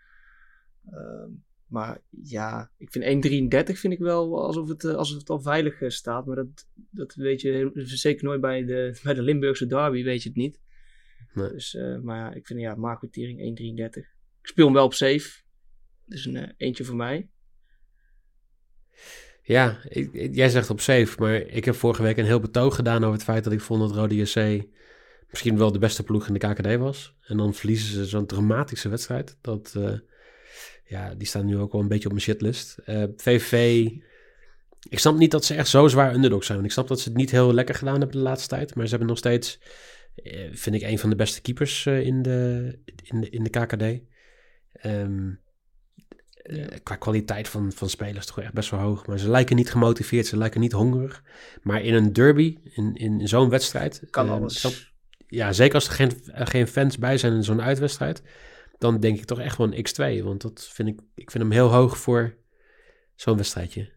Uh, 0.91 1.25
maar 1.67 2.01
ja, 2.09 2.71
ik 2.77 2.91
vind 2.91 3.25
1,33 3.73 3.79
vind 3.79 3.93
ik 3.93 3.99
wel 3.99 4.43
alsof 4.43 4.67
het, 4.67 4.83
uh, 4.83 4.95
alsof 4.95 5.17
het 5.17 5.29
al 5.29 5.41
veilig 5.41 5.81
uh, 5.81 5.89
staat. 5.89 6.25
Maar 6.25 6.35
dat, 6.35 6.67
dat 6.89 7.13
weet 7.13 7.41
je 7.41 7.71
zeker 7.73 8.23
nooit 8.23 8.41
bij 8.41 8.65
de, 8.65 8.95
bij 9.03 9.13
de 9.13 9.21
Limburgse 9.21 9.67
derby, 9.67 10.03
weet 10.03 10.23
je 10.23 10.29
het 10.29 10.37
niet. 10.37 10.59
Nee. 11.33 11.49
Dus, 11.49 11.77
maar 12.01 12.17
ja, 12.17 12.33
ik 12.33 12.47
vind 12.47 12.59
ja, 12.59 12.75
maakwartering 12.75 13.59
1,33. 13.59 13.89
Ik 14.41 14.49
speel 14.49 14.65
hem 14.65 14.73
wel 14.73 14.85
op 14.85 14.93
safe. 14.93 15.41
Dus 16.05 16.25
een 16.25 16.53
eentje 16.57 16.83
voor 16.83 16.95
mij. 16.95 17.29
Ja, 19.41 19.79
ik, 19.89 20.35
jij 20.35 20.49
zegt 20.49 20.69
op 20.69 20.79
safe, 20.79 21.19
maar 21.19 21.35
ik 21.35 21.65
heb 21.65 21.75
vorige 21.75 22.03
week 22.03 22.17
een 22.17 22.25
heel 22.25 22.39
betoog 22.39 22.75
gedaan 22.75 23.01
over 23.01 23.13
het 23.13 23.23
feit 23.23 23.43
dat 23.43 23.53
ik 23.53 23.61
vond 23.61 23.79
dat 23.81 23.91
Rode 23.91 24.15
JC 24.15 24.65
misschien 25.33 25.57
wel 25.57 25.71
de 25.71 25.79
beste 25.79 26.03
ploeg 26.03 26.27
in 26.27 26.33
de 26.33 26.39
KKD 26.39 26.77
was. 26.77 27.15
En 27.21 27.37
dan 27.37 27.53
verliezen 27.53 27.93
ze 27.93 28.05
zo'n 28.05 28.25
dramatische 28.25 28.89
wedstrijd. 28.89 29.37
Dat, 29.41 29.73
uh, 29.77 29.99
ja, 30.85 31.15
die 31.15 31.27
staan 31.27 31.45
nu 31.45 31.57
ook 31.57 31.71
wel 31.71 31.81
een 31.81 31.87
beetje 31.87 32.05
op 32.05 32.11
mijn 32.11 32.23
shitlist. 32.23 32.77
Uh, 32.85 33.03
VVV, 33.17 33.89
ik 34.89 34.99
snap 34.99 35.17
niet 35.17 35.31
dat 35.31 35.45
ze 35.45 35.55
echt 35.55 35.67
zo 35.67 35.87
zwaar 35.87 36.13
underdog 36.13 36.43
zijn. 36.43 36.63
Ik 36.63 36.71
snap 36.71 36.87
dat 36.87 36.99
ze 36.99 37.09
het 37.09 37.17
niet 37.17 37.31
heel 37.31 37.53
lekker 37.53 37.75
gedaan 37.75 37.99
hebben 37.99 38.17
de 38.17 38.23
laatste 38.23 38.47
tijd. 38.47 38.75
Maar 38.75 38.83
ze 38.83 38.89
hebben 38.89 39.07
nog 39.07 39.17
steeds, 39.17 39.59
uh, 40.15 40.49
vind 40.51 40.75
ik, 40.75 40.81
een 40.81 40.99
van 40.99 41.09
de 41.09 41.15
beste 41.15 41.41
keepers 41.41 41.85
in, 41.85 42.21
de, 42.21 42.79
in, 43.03 43.21
de, 43.21 43.29
in 43.29 43.43
de 43.43 43.49
KKD. 43.49 44.01
Um, 44.85 45.41
ja. 46.43 46.67
qua 46.83 46.95
kwaliteit 46.95 47.47
van, 47.47 47.71
van 47.71 47.89
spelers 47.89 48.25
toch 48.25 48.39
echt 48.39 48.53
best 48.53 48.69
wel 48.69 48.79
hoog. 48.79 49.07
Maar 49.07 49.19
ze 49.19 49.29
lijken 49.29 49.55
niet 49.55 49.71
gemotiveerd, 49.71 50.25
ze 50.25 50.37
lijken 50.37 50.61
niet 50.61 50.71
hongerig. 50.71 51.23
Maar 51.61 51.81
in 51.81 51.93
een 51.93 52.13
derby, 52.13 52.57
in, 52.63 52.95
in 52.95 53.27
zo'n 53.27 53.49
wedstrijd... 53.49 54.03
Kan 54.09 54.29
alles 54.29 54.91
ja, 55.33 55.53
zeker 55.53 55.75
als 55.75 55.87
er 55.87 55.93
geen, 55.93 56.11
geen 56.25 56.67
fans 56.67 56.97
bij 56.97 57.17
zijn 57.17 57.33
in 57.33 57.43
zo'n 57.43 57.61
uitwedstrijd, 57.61 58.21
dan 58.77 58.99
denk 58.99 59.17
ik 59.17 59.25
toch 59.25 59.39
echt 59.39 59.57
wel 59.57 59.73
een 59.73 59.85
X2. 59.87 60.23
Want 60.23 60.41
dat 60.41 60.69
vind 60.73 60.87
ik, 60.87 60.99
ik 61.15 61.31
vind 61.31 61.43
hem 61.43 61.51
heel 61.51 61.71
hoog 61.71 61.97
voor 61.97 62.35
zo'n 63.15 63.37
wedstrijdje. 63.37 63.91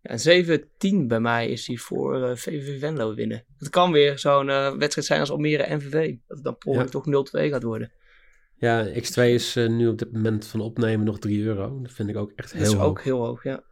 Ja, 0.00 0.42
7-10 0.58 1.06
bij 1.06 1.20
mij 1.20 1.48
is 1.48 1.66
hij 1.66 1.76
voor 1.76 2.16
uh, 2.16 2.30
eh, 2.30 2.36
VV 2.36 2.80
Venlo 2.80 3.14
winnen. 3.14 3.44
Het 3.58 3.68
kan 3.68 3.92
weer 3.92 4.18
zo'n 4.18 4.48
uh, 4.48 4.76
wedstrijd 4.76 5.06
zijn 5.06 5.20
als 5.20 5.30
Almere 5.30 5.76
NVV. 5.76 6.16
Dat 6.26 6.36
het 6.36 6.44
dan 6.44 6.58
per 6.58 6.72
ja. 6.72 6.84
toch 6.84 7.06
0-2 7.06 7.50
gaat 7.50 7.62
worden. 7.62 7.92
Ja, 8.56 8.86
X2 8.88 9.14
is 9.14 9.56
uh, 9.56 9.68
nu 9.68 9.88
op 9.88 9.98
dit 9.98 10.12
moment 10.12 10.46
van 10.46 10.60
opnemen 10.60 11.06
nog 11.06 11.18
3 11.18 11.44
euro. 11.44 11.80
Dat 11.82 11.92
vind 11.92 12.08
ik 12.08 12.16
ook 12.16 12.32
echt 12.34 12.52
heel 12.52 12.60
hoog. 12.60 12.72
Dat 12.72 12.80
is 12.80 12.86
ook 12.86 13.00
heel 13.02 13.24
hoog, 13.24 13.42
ja. 13.42 13.64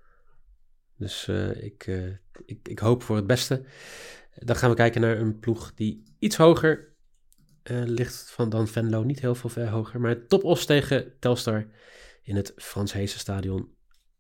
Dus 0.99 1.29
ik, 1.61 1.87
ik, 2.45 2.69
ik 2.69 2.79
hoop 2.79 3.03
voor 3.03 3.17
het 3.17 3.27
beste. 3.27 3.65
Dan 4.35 4.57
gaan 4.57 4.71
we 4.71 4.77
kijken 4.77 5.01
naar 5.01 5.19
een 5.19 5.39
ploeg 5.39 5.75
die 5.75 6.03
iets 6.19 6.37
hoger 6.37 6.96
ligt 7.69 8.31
van 8.31 8.49
dan 8.49 8.69
Venlo 8.69 9.03
niet 9.03 9.21
heel 9.21 9.35
veel 9.35 9.51
ver 9.51 9.69
hoger. 9.69 10.01
Maar 10.01 10.27
top-os 10.27 10.65
tegen 10.65 11.13
Telstar 11.21 11.67
in 12.23 12.37
het 12.37 12.53
Frans 12.57 12.93
Heesen 12.93 13.21
stadion. 13.21 13.75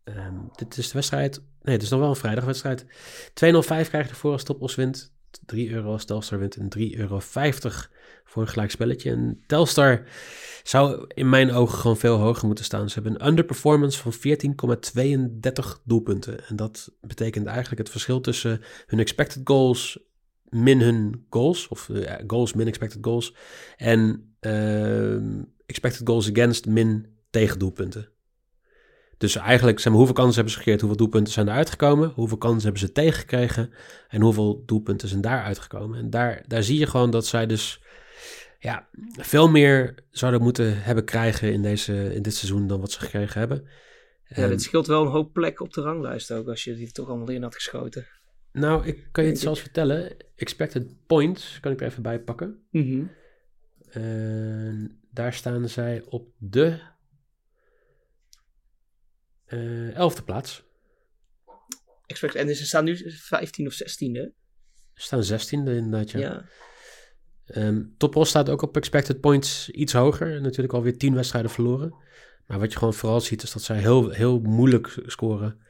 Um, 0.04 0.50
dit 0.56 0.76
is 0.76 0.86
de 0.86 0.92
wedstrijd. 0.92 1.42
Nee, 1.62 1.74
het 1.74 1.82
is 1.82 1.90
nog 1.90 2.00
wel 2.00 2.08
een 2.08 2.16
vrijdagwedstrijd. 2.16 2.84
2-0-5 2.84 2.86
krijg 3.30 3.90
je 3.90 4.08
ervoor 4.08 4.32
als 4.32 4.44
top-os 4.44 4.74
wint. 4.74 5.14
3 5.46 5.70
euro 5.70 5.92
als 5.92 6.04
Telstar 6.04 6.38
wint 6.38 6.56
en 6.56 6.68
3,50 6.78 6.96
euro 6.96 7.20
voor 8.24 8.42
een 8.42 8.48
gelijk 8.48 8.70
spelletje. 8.70 9.10
En 9.10 9.42
Telstar 9.46 10.02
zou 10.62 11.04
in 11.08 11.28
mijn 11.28 11.52
ogen 11.52 11.78
gewoon 11.78 11.96
veel 11.96 12.16
hoger 12.16 12.46
moeten 12.46 12.64
staan. 12.64 12.88
Ze 12.88 12.94
hebben 12.94 13.20
een 13.20 13.26
underperformance 13.26 13.98
van 13.98 14.12
14,32 14.14 15.82
doelpunten. 15.84 16.46
En 16.48 16.56
dat 16.56 16.92
betekent 17.00 17.46
eigenlijk 17.46 17.78
het 17.78 17.90
verschil 17.90 18.20
tussen 18.20 18.60
hun 18.86 18.98
expected 18.98 19.40
goals 19.44 19.98
min 20.48 20.80
hun 20.80 21.26
goals, 21.30 21.68
of 21.68 21.88
uh, 21.88 22.12
goals 22.26 22.52
min 22.52 22.66
expected 22.66 22.98
goals, 23.00 23.34
en 23.76 24.34
uh, 24.40 25.42
expected 25.66 26.00
goals 26.08 26.30
against 26.30 26.66
min 26.66 27.06
tegendoelpunten. 27.30 28.08
Dus 29.18 29.36
eigenlijk, 29.36 29.84
maar, 29.84 29.94
hoeveel 29.94 30.14
kansen 30.14 30.34
hebben 30.34 30.52
ze 30.52 30.58
gecreëerd, 30.58 30.80
hoeveel 30.80 30.98
doelpunten 30.98 31.32
zijn 31.32 31.48
eruit 31.48 31.70
gekomen, 31.70 32.12
hoeveel 32.14 32.38
kansen 32.38 32.62
hebben 32.62 32.80
ze 32.80 32.92
tegengekregen 32.92 33.70
en 34.08 34.20
hoeveel 34.20 34.62
doelpunten 34.66 35.08
zijn 35.08 35.20
daar 35.20 35.42
uitgekomen. 35.42 35.98
En 35.98 36.10
daar, 36.10 36.44
daar 36.46 36.62
zie 36.62 36.78
je 36.78 36.86
gewoon 36.86 37.10
dat 37.10 37.26
zij 37.26 37.46
dus 37.46 37.82
ja, 38.58 38.88
veel 39.16 39.48
meer 39.48 39.94
zouden 40.10 40.42
moeten 40.42 40.82
hebben 40.82 41.04
krijgen 41.04 41.52
in, 41.52 41.62
deze, 41.62 42.14
in 42.14 42.22
dit 42.22 42.34
seizoen 42.34 42.66
dan 42.66 42.80
wat 42.80 42.92
ze 42.92 43.00
gekregen 43.00 43.38
hebben. 43.38 43.68
Ja, 44.28 44.48
dit 44.48 44.62
scheelt 44.62 44.86
wel 44.86 45.02
een 45.02 45.10
hoop 45.10 45.32
plek 45.32 45.60
op 45.60 45.72
de 45.72 45.80
ranglijst 45.80 46.32
ook, 46.32 46.48
als 46.48 46.64
je 46.64 46.74
die 46.74 46.92
toch 46.92 47.08
allemaal 47.08 47.30
in 47.30 47.42
had 47.42 47.54
geschoten. 47.54 48.06
Nou, 48.56 48.86
ik 48.86 49.08
kan 49.12 49.24
je 49.24 49.30
het 49.30 49.38
zelfs 49.38 49.60
vertellen. 49.60 50.16
Expected 50.36 51.06
points 51.06 51.60
kan 51.60 51.72
ik 51.72 51.80
er 51.80 51.86
even 51.86 52.02
bij 52.02 52.20
pakken. 52.20 52.66
Mm 52.70 53.10
-hmm. 53.92 54.98
daar 55.10 55.32
staan 55.32 55.68
zij 55.68 56.02
op 56.08 56.28
de 56.38 56.80
uh, 59.48 59.94
elfde 59.94 60.22
plaats. 60.22 60.64
Expected, 62.06 62.40
en 62.40 62.56
ze 62.56 62.66
staan 62.66 62.84
nu 62.84 63.10
15 63.10 63.66
of 63.66 63.74
16e? 63.74 64.34
Ze 64.94 65.22
staan 65.22 65.22
16e 65.22 65.48
inderdaad, 65.50 66.10
ja. 66.10 66.18
ja. 66.18 66.48
Um, 67.66 67.94
staat 68.10 68.48
ook 68.48 68.62
op 68.62 68.76
expected 68.76 69.20
points 69.20 69.70
iets 69.70 69.92
hoger. 69.92 70.40
Natuurlijk 70.40 70.74
alweer 70.74 70.98
tien 70.98 71.14
wedstrijden 71.14 71.50
verloren. 71.50 71.94
Maar 72.46 72.58
wat 72.58 72.72
je 72.72 72.78
gewoon 72.78 72.94
vooral 72.94 73.20
ziet 73.20 73.42
is 73.42 73.52
dat 73.52 73.62
zij 73.62 73.78
heel, 73.78 74.10
heel 74.10 74.40
moeilijk 74.40 75.02
scoren. 75.06 75.60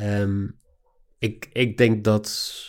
Um, 0.00 0.60
ik, 1.22 1.48
ik 1.52 1.76
denk 1.76 2.04
dat... 2.04 2.60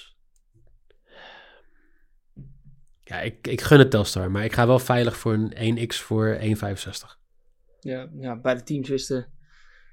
Ja, 3.03 3.21
ik, 3.21 3.47
ik 3.47 3.61
gun 3.61 3.79
het 3.79 3.91
Telstar, 3.91 4.31
maar 4.31 4.43
ik 4.43 4.53
ga 4.53 4.67
wel 4.67 4.79
veilig 4.79 5.17
voor 5.17 5.33
een 5.33 5.89
1x 5.89 5.95
voor 5.95 6.37
1,65. 6.41 6.47
Ja, 7.79 8.09
ja, 8.19 8.39
beide 8.39 8.63
teams 8.63 8.89
wisten 8.89 9.31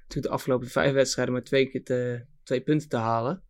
natuurlijk 0.01 0.27
de 0.27 0.29
afgelopen 0.29 0.67
vijf 0.67 0.93
wedstrijden 0.93 1.33
maar 1.33 1.43
twee 1.43 1.69
keer 1.69 1.83
te, 1.83 2.25
twee 2.43 2.61
punten 2.61 2.89
te 2.89 2.97
halen. 2.97 3.43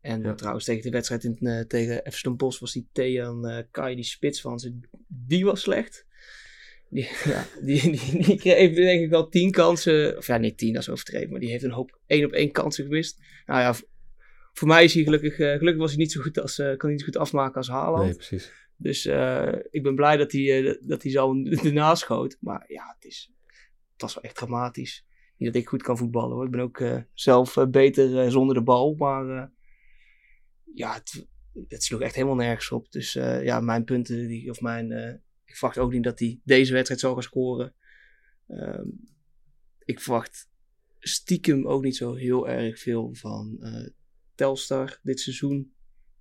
En 0.00 0.36
trouwens, 0.36 0.64
tegen 0.64 0.82
de 0.82 0.90
wedstrijd 0.90 1.24
in, 1.24 1.36
uh, 1.40 1.60
tegen 1.60 2.04
Efston 2.04 2.36
Bos 2.36 2.58
was 2.58 2.72
die 2.72 2.88
Thean 2.92 3.48
uh, 3.48 3.58
Kai, 3.70 3.94
die 3.94 4.04
spits 4.04 4.40
van 4.40 4.58
ze, 4.58 4.78
die 5.06 5.44
was 5.44 5.60
slecht. 5.60 6.06
Die, 6.88 7.08
ja, 7.24 7.46
die, 7.62 7.80
die, 7.80 8.22
die 8.22 8.38
kreeg 8.38 8.74
denk 8.74 9.02
ik 9.02 9.10
wel 9.10 9.28
tien 9.28 9.50
kansen. 9.50 10.16
Of 10.16 10.26
ja, 10.26 10.36
niet 10.36 10.58
tien, 10.58 10.72
dat 10.72 10.82
is 10.82 10.88
overdreven. 10.88 11.30
Maar 11.30 11.40
die 11.40 11.50
heeft 11.50 11.64
een 11.64 11.70
hoop 11.70 11.98
één 12.06 12.24
op 12.24 12.32
één 12.32 12.52
kansen 12.52 12.84
gemist. 12.84 13.20
Nou 13.46 13.60
ja, 13.60 13.74
voor 14.52 14.68
mij 14.68 14.84
is 14.84 14.94
hij 14.94 15.02
gelukkig... 15.02 15.38
Uh, 15.38 15.52
gelukkig 15.52 15.80
was 15.80 15.90
hij 15.90 15.98
niet 15.98 16.12
zo 16.12 16.20
goed 16.20 16.38
als... 16.38 16.58
Uh, 16.58 16.66
kan 16.66 16.78
hij 16.78 16.90
niet 16.90 17.00
zo 17.00 17.06
goed 17.06 17.16
afmaken 17.16 17.54
als 17.54 17.68
Haaland. 17.68 18.04
Nee, 18.04 18.14
precies. 18.14 18.52
Dus 18.76 19.06
uh, 19.06 19.52
ik 19.70 19.82
ben 19.82 19.94
blij 19.94 20.16
dat 20.16 20.32
hij, 20.32 20.78
dat 20.80 21.02
hij 21.02 21.12
zo 21.12 21.42
ernaast 21.44 22.02
schoot. 22.02 22.36
Maar 22.40 22.64
ja, 22.66 22.94
het, 22.94 23.04
is, 23.04 23.32
het 23.92 24.02
was 24.02 24.14
wel 24.14 24.24
echt 24.24 24.36
dramatisch. 24.36 25.06
Niet 25.36 25.52
dat 25.52 25.62
ik 25.62 25.68
goed 25.68 25.82
kan 25.82 25.98
voetballen 25.98 26.34
hoor. 26.34 26.44
Ik 26.44 26.50
ben 26.50 26.60
ook 26.60 26.82
zelf 27.14 27.56
beter 27.68 28.30
zonder 28.30 28.54
de 28.54 28.62
bal. 28.62 28.94
Maar 28.94 29.52
ja, 30.74 30.94
het, 30.94 31.26
het 31.68 31.82
sloeg 31.82 32.00
echt 32.00 32.14
helemaal 32.14 32.36
nergens 32.36 32.70
op. 32.70 32.90
Dus 32.90 33.12
ja, 33.12 33.60
mijn 33.60 33.84
punten... 33.84 34.28
Die, 34.28 34.50
of 34.50 34.60
mijn 34.60 35.20
ik 35.44 35.58
verwacht 35.58 35.78
ook 35.78 35.92
niet 35.92 36.04
dat 36.04 36.18
hij 36.18 36.40
deze 36.44 36.72
wedstrijd 36.72 37.00
zal 37.00 37.12
gaan 37.12 37.22
scoren. 37.22 37.74
Um, 38.48 39.08
ik 39.84 40.00
verwacht 40.00 40.50
stiekem 40.98 41.66
ook 41.66 41.82
niet 41.82 41.96
zo 41.96 42.14
heel 42.14 42.48
erg 42.48 42.78
veel 42.78 43.14
van 43.14 43.58
Telstar 44.42 44.98
dit 45.02 45.20
seizoen. 45.20 45.72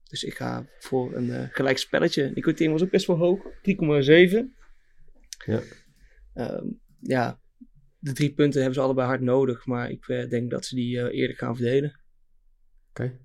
Dus 0.03 0.23
ik 0.23 0.34
ga 0.34 0.67
voor 0.79 1.15
een 1.15 1.27
uh, 1.27 1.47
gelijk 1.49 1.77
spelletje. 1.77 2.34
Die 2.34 2.43
quotering 2.43 2.71
was 2.71 2.84
ook 2.84 2.91
best 2.91 3.07
wel 3.07 3.17
hoog. 3.17 3.43
3,7. 3.43 3.49
Ja. 5.45 5.62
Um, 6.34 6.81
ja, 6.99 7.41
de 7.99 8.13
drie 8.13 8.34
punten 8.34 8.62
hebben 8.62 8.79
ze 8.79 8.86
allebei 8.86 9.07
hard 9.07 9.21
nodig. 9.21 9.65
Maar 9.65 9.91
ik 9.91 10.07
uh, 10.07 10.29
denk 10.29 10.51
dat 10.51 10.65
ze 10.65 10.75
die 10.75 11.12
eerder 11.12 11.36
gaan 11.36 11.55
verdelen. 11.55 11.89
Oké. 12.89 13.01
Okay. 13.03 13.19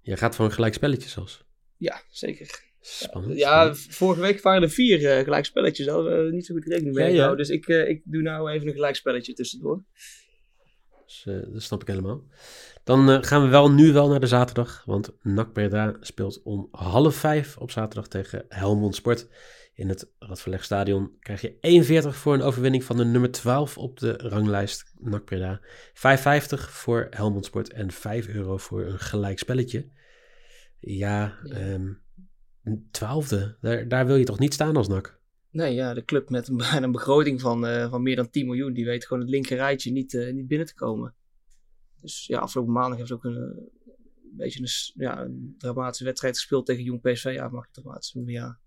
Je 0.00 0.16
gaat 0.16 0.36
voor 0.36 0.44
een 0.44 0.52
gelijk 0.52 0.74
spelletje 0.74 1.08
zelfs? 1.08 1.44
Ja, 1.76 2.02
zeker. 2.10 2.66
Spannend. 2.80 3.38
Ja, 3.38 3.74
vorige 3.74 4.20
week 4.20 4.40
waren 4.40 4.62
er 4.62 4.70
vier 4.70 5.00
uh, 5.00 5.24
gelijkspelletjes. 5.24 5.86
Daar 5.86 5.94
hadden 5.94 6.24
we 6.24 6.32
niet 6.32 6.46
zo 6.46 6.54
goed 6.54 6.66
rekening 6.66 6.94
mee. 6.94 7.14
Ja, 7.14 7.24
ja. 7.24 7.34
Dus 7.34 7.48
ik, 7.48 7.66
ik 7.66 8.02
doe 8.04 8.22
nou 8.22 8.50
even 8.50 8.66
een 8.66 8.74
gelijkspelletje 8.74 9.32
tussendoor. 9.32 9.84
Dus, 11.08 11.24
uh, 11.28 11.52
dat 11.52 11.62
snap 11.62 11.80
ik 11.80 11.88
helemaal. 11.88 12.22
Dan 12.84 13.24
gaan 13.24 13.42
we 13.42 13.48
wel 13.48 13.70
nu 13.70 13.92
wel 13.92 14.08
naar 14.08 14.20
de 14.20 14.26
zaterdag. 14.26 14.82
Want 14.84 15.10
NAC 15.22 15.52
Breda 15.52 15.96
speelt 16.00 16.42
om 16.42 16.68
half 16.70 17.14
vijf 17.14 17.56
op 17.56 17.70
zaterdag 17.70 18.08
tegen 18.08 18.44
Helmond 18.48 18.94
Sport. 18.94 19.28
In 19.74 19.88
het 19.88 20.10
Radverlegstadion 20.18 21.16
krijg 21.20 21.40
je 21.40 21.56
41 21.60 22.16
voor 22.16 22.34
een 22.34 22.42
overwinning 22.42 22.84
van 22.84 22.96
de 22.96 23.04
nummer 23.04 23.30
12 23.30 23.78
op 23.78 23.98
de 23.98 24.12
ranglijst 24.12 24.92
NAC 24.98 25.24
Breda. 25.24 25.60
5,50 25.60 26.70
voor 26.70 27.06
Helmond 27.10 27.44
Sport 27.44 27.72
en 27.72 27.90
5 27.90 28.28
euro 28.28 28.56
voor 28.56 28.84
een 28.84 28.98
gelijkspelletje. 28.98 29.88
Ja, 30.78 31.38
ja. 31.44 31.72
Um, 31.72 32.02
twaalfde, 32.90 33.56
daar, 33.60 33.88
daar 33.88 34.06
wil 34.06 34.16
je 34.16 34.24
toch 34.24 34.38
niet 34.38 34.54
staan 34.54 34.76
als 34.76 34.88
NAC? 34.88 35.17
Nee, 35.58 35.74
ja, 35.74 35.94
de 35.94 36.04
club 36.04 36.30
met 36.30 36.48
een, 36.48 36.82
een 36.82 36.92
begroting 36.92 37.40
van, 37.40 37.66
uh, 37.66 37.90
van 37.90 38.02
meer 38.02 38.16
dan 38.16 38.30
10 38.30 38.46
miljoen, 38.46 38.72
die 38.72 38.84
weet 38.84 39.06
gewoon 39.06 39.22
het 39.22 39.30
linker 39.30 39.56
rijtje 39.56 39.92
niet, 39.92 40.12
uh, 40.12 40.32
niet 40.32 40.46
binnen 40.46 40.66
te 40.66 40.74
komen. 40.74 41.14
Dus 42.00 42.26
ja, 42.26 42.38
afgelopen 42.38 42.72
maandag 42.72 43.06
ze 43.06 43.14
ook 43.14 43.24
een, 43.24 43.36
een 43.36 44.36
beetje 44.36 44.60
een, 44.60 45.02
ja, 45.04 45.20
een 45.20 45.54
dramatische 45.58 46.04
wedstrijd 46.04 46.36
gespeeld 46.36 46.66
tegen 46.66 46.82
Jong 46.82 47.00
PSV. 47.00 47.30
Ja, 47.34 47.48
mag 47.48 47.64
ik 47.64 47.72
dramatisch 47.72 48.14
maar 48.14 48.24
ja, 48.24 48.58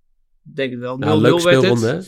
denk 0.41 0.71
het 0.71 0.79
wel. 0.79 0.95
0-0 0.95 0.99
nou, 0.99 1.21
leuk 1.21 1.39
speelronde, 1.39 2.03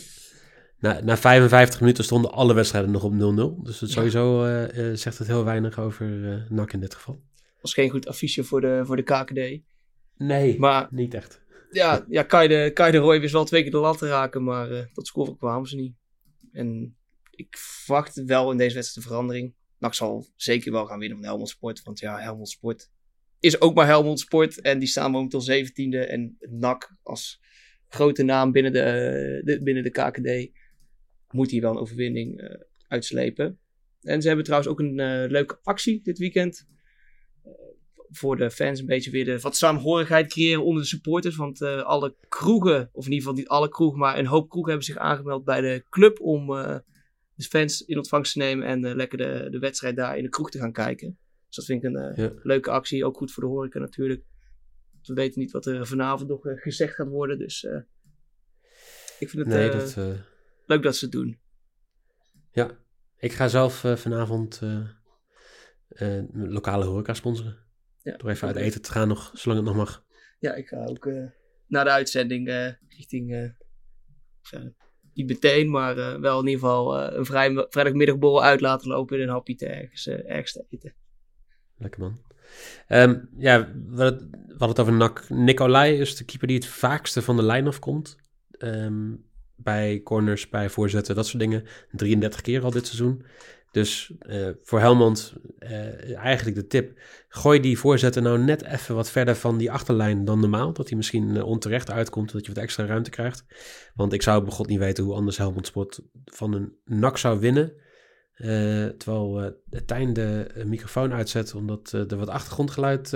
na, 0.78 1.00
na 1.00 1.16
55 1.16 1.80
minuten 1.80 2.04
stonden 2.04 2.32
alle 2.32 2.54
wedstrijden 2.54 2.90
nog 2.90 3.04
op 3.04 3.12
0-0. 3.12 3.16
Dus 3.62 3.92
sowieso 3.92 4.46
uh, 4.46 4.94
zegt 4.94 5.18
het 5.18 5.26
heel 5.26 5.44
weinig 5.44 5.78
over 5.78 6.46
NAC 6.48 6.72
in 6.72 6.80
dit 6.80 6.94
geval. 6.94 7.20
Was 7.60 7.74
geen 7.74 7.90
goed 7.90 8.06
affiche 8.06 8.44
voor 8.44 8.60
de, 8.60 8.82
voor 8.84 8.96
de 8.96 9.02
KKD. 9.02 9.62
Nee, 10.16 10.58
maar, 10.58 10.88
niet 10.90 11.14
echt 11.14 11.43
ja, 11.74 12.04
ja 12.08 12.22
Kai, 12.22 12.48
de, 12.48 12.70
Kai 12.74 12.92
de 12.92 12.98
Roy 12.98 13.30
wel 13.30 13.44
twee 13.44 13.62
keer 13.62 13.70
de 13.70 13.76
lat 13.76 13.98
te 13.98 14.08
raken, 14.08 14.44
maar 14.44 14.90
tot 14.92 15.06
scoren 15.06 15.36
kwamen 15.36 15.68
ze 15.68 15.76
niet. 15.76 15.94
En 16.52 16.96
ik 17.30 17.56
verwacht 17.58 18.24
wel 18.24 18.50
in 18.50 18.56
deze 18.56 18.74
wedstrijd 18.74 19.06
een 19.06 19.12
verandering. 19.12 19.54
NAC 19.78 19.94
zal 19.94 20.26
zeker 20.36 20.72
wel 20.72 20.86
gaan 20.86 20.98
winnen 20.98 21.18
van 21.18 21.26
Helmond 21.26 21.48
Sport, 21.48 21.82
want 21.82 21.98
ja, 21.98 22.18
Helmond 22.18 22.48
Sport 22.48 22.90
is 23.40 23.60
ook 23.60 23.74
maar 23.74 23.86
Helmond 23.86 24.20
Sport 24.20 24.60
en 24.60 24.78
die 24.78 24.88
staan 24.88 25.10
momenteel 25.10 25.64
17e. 25.64 26.08
En 26.08 26.36
NAC 26.40 26.96
als 27.02 27.40
grote 27.88 28.22
naam 28.22 28.52
binnen 28.52 28.72
de, 28.72 29.40
de, 29.44 29.62
binnen 29.62 29.82
de 29.82 29.90
KKD 29.90 30.58
moet 31.30 31.50
hier 31.50 31.60
wel 31.60 31.70
een 31.70 31.78
overwinning 31.78 32.40
uh, 32.40 32.54
uitslepen. 32.88 33.58
En 34.02 34.20
ze 34.20 34.26
hebben 34.26 34.44
trouwens 34.44 34.72
ook 34.72 34.80
een 34.80 35.26
leuke 35.26 35.58
actie 35.62 36.00
dit 36.02 36.18
weekend 36.18 36.66
voor 38.16 38.36
de 38.36 38.50
fans 38.50 38.80
een 38.80 38.86
beetje 38.86 39.10
weer 39.10 39.24
de, 39.24 39.40
wat 39.40 39.56
saamhorigheid 39.56 40.32
creëren 40.32 40.64
onder 40.64 40.82
de 40.82 40.88
supporters. 40.88 41.36
Want 41.36 41.60
uh, 41.60 41.82
alle 41.82 42.14
kroegen, 42.28 42.88
of 42.92 43.04
in 43.04 43.12
ieder 43.12 43.26
geval 43.26 43.32
niet 43.34 43.48
alle 43.48 43.68
kroegen, 43.68 43.98
maar 43.98 44.18
een 44.18 44.26
hoop 44.26 44.48
kroegen 44.48 44.70
hebben 44.70 44.88
zich 44.92 45.02
aangemeld 45.02 45.44
bij 45.44 45.60
de 45.60 45.84
club 45.90 46.20
om 46.20 46.50
uh, 46.50 46.78
de 47.34 47.44
fans 47.44 47.80
in 47.80 47.96
ontvangst 47.96 48.32
te 48.32 48.38
nemen 48.38 48.66
en 48.66 48.84
uh, 48.84 48.94
lekker 48.94 49.18
de, 49.18 49.46
de 49.50 49.58
wedstrijd 49.58 49.96
daar 49.96 50.16
in 50.16 50.22
de 50.22 50.28
kroeg 50.28 50.50
te 50.50 50.58
gaan 50.58 50.72
kijken. 50.72 51.18
Dus 51.46 51.56
dat 51.56 51.64
vind 51.64 51.84
ik 51.84 51.94
een 51.94 52.12
ja. 52.16 52.32
leuke 52.42 52.70
actie. 52.70 53.04
Ook 53.04 53.16
goed 53.16 53.32
voor 53.32 53.42
de 53.42 53.48
horeca 53.48 53.78
natuurlijk. 53.78 54.22
We 55.02 55.14
weten 55.14 55.40
niet 55.40 55.50
wat 55.50 55.66
er 55.66 55.86
vanavond 55.86 56.28
nog 56.28 56.40
gezegd 56.42 56.94
gaat 56.94 57.08
worden. 57.08 57.38
Dus 57.38 57.64
ik 59.18 59.30
vind 59.30 59.32
het 59.32 59.46
nee, 59.46 59.70
dat, 59.70 59.96
leuk 60.66 60.82
dat 60.82 60.96
ze 60.96 61.04
het 61.04 61.14
doen. 61.14 61.38
Ja, 62.50 62.70
ik 63.18 63.32
ga 63.32 63.48
zelf 63.48 63.74
vanavond 63.94 64.60
lokale 66.32 66.84
horeca 66.84 67.14
sponsoren. 67.14 67.63
Ja. 68.04 68.16
Door 68.16 68.30
even 68.30 68.48
uit 68.48 68.56
eten 68.56 68.82
te 68.82 68.90
gaan, 68.90 69.08
nog, 69.08 69.30
zolang 69.34 69.60
het 69.60 69.68
nog 69.68 69.86
mag. 69.86 70.04
Ja, 70.38 70.54
ik 70.54 70.68
ga 70.68 70.84
ook 70.84 71.04
uh, 71.04 71.24
na 71.66 71.84
de 71.84 71.90
uitzending 71.90 72.48
uh, 72.48 72.72
richting, 72.88 73.30
uh, 73.30 74.60
niet 75.14 75.26
meteen, 75.26 75.70
maar 75.70 76.20
wel 76.20 76.40
in 76.40 76.46
ieder 76.46 76.60
geval 76.60 77.12
een 77.12 77.24
vrij, 77.24 77.66
vrijdagmiddagborrel 77.68 78.42
uit 78.42 78.60
laten 78.60 78.88
lopen 78.88 79.16
en 79.16 79.22
een 79.22 79.28
hapje 79.28 79.54
te 79.54 79.66
ergens, 79.66 80.06
ergens 80.06 80.52
te 80.52 80.66
eten. 80.68 80.94
Lekker 81.78 82.00
man. 82.00 82.20
Um, 82.88 83.28
ja, 83.38 83.72
we 83.86 84.02
hadden 84.48 84.68
het 84.68 84.80
over 84.80 84.92
Nak. 84.92 85.28
Nicolai 85.28 86.00
is 86.00 86.16
de 86.16 86.24
keeper 86.24 86.46
die 86.48 86.56
het 86.56 86.66
vaakste 86.66 87.22
van 87.22 87.36
de 87.36 87.42
lijn 87.42 87.66
afkomt. 87.66 88.16
Um, 88.58 89.24
bij 89.56 90.00
corners, 90.02 90.48
bij 90.48 90.70
voorzetten, 90.70 91.14
dat 91.14 91.26
soort 91.26 91.42
dingen. 91.42 91.64
33 91.90 92.40
keer 92.40 92.62
al 92.62 92.70
dit 92.70 92.86
seizoen. 92.86 93.24
Dus 93.74 94.12
uh, 94.26 94.48
voor 94.62 94.80
Helmond 94.80 95.34
uh, 95.58 96.16
eigenlijk 96.16 96.56
de 96.56 96.66
tip. 96.66 97.00
Gooi 97.28 97.60
die 97.60 97.78
voorzetten 97.78 98.22
nou 98.22 98.38
net 98.38 98.62
even 98.62 98.94
wat 98.94 99.10
verder 99.10 99.36
van 99.36 99.58
die 99.58 99.70
achterlijn 99.70 100.24
dan 100.24 100.40
normaal. 100.40 100.72
Dat 100.72 100.88
hij 100.88 100.96
misschien 100.96 101.34
uh, 101.34 101.46
onterecht 101.46 101.90
uitkomt, 101.90 102.32
dat 102.32 102.46
je 102.46 102.52
wat 102.52 102.62
extra 102.62 102.84
ruimte 102.84 103.10
krijgt. 103.10 103.44
Want 103.94 104.12
ik 104.12 104.22
zou 104.22 104.44
begot 104.44 104.66
niet 104.66 104.78
weten 104.78 105.04
hoe 105.04 105.14
anders 105.14 105.36
Helmond 105.36 105.66
Sport 105.66 106.00
van 106.24 106.52
een 106.52 106.76
nak 106.84 107.18
zou 107.18 107.40
winnen. 107.40 107.72
terwijl 108.98 109.60
Tijn 109.86 110.12
de 110.12 110.62
microfoon 110.66 111.12
uitzet, 111.12 111.54
omdat 111.54 111.92
er 111.92 112.16
wat 112.16 112.28
achtergrondgeluid... 112.28 113.08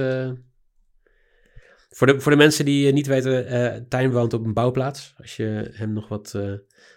voor, 1.89 2.07
de, 2.07 2.21
voor 2.21 2.33
de 2.33 2.39
mensen 2.39 2.65
die 2.65 2.93
niet 2.93 3.07
weten, 3.07 3.89
Tijn 3.89 4.11
woont 4.11 4.33
op 4.33 4.45
een 4.45 4.55
bouwplaats. 4.55 5.15
Als 5.17 5.37
je 5.37 5.71
hem 5.73 5.93
nog 5.93 6.09
wat... 6.09 6.35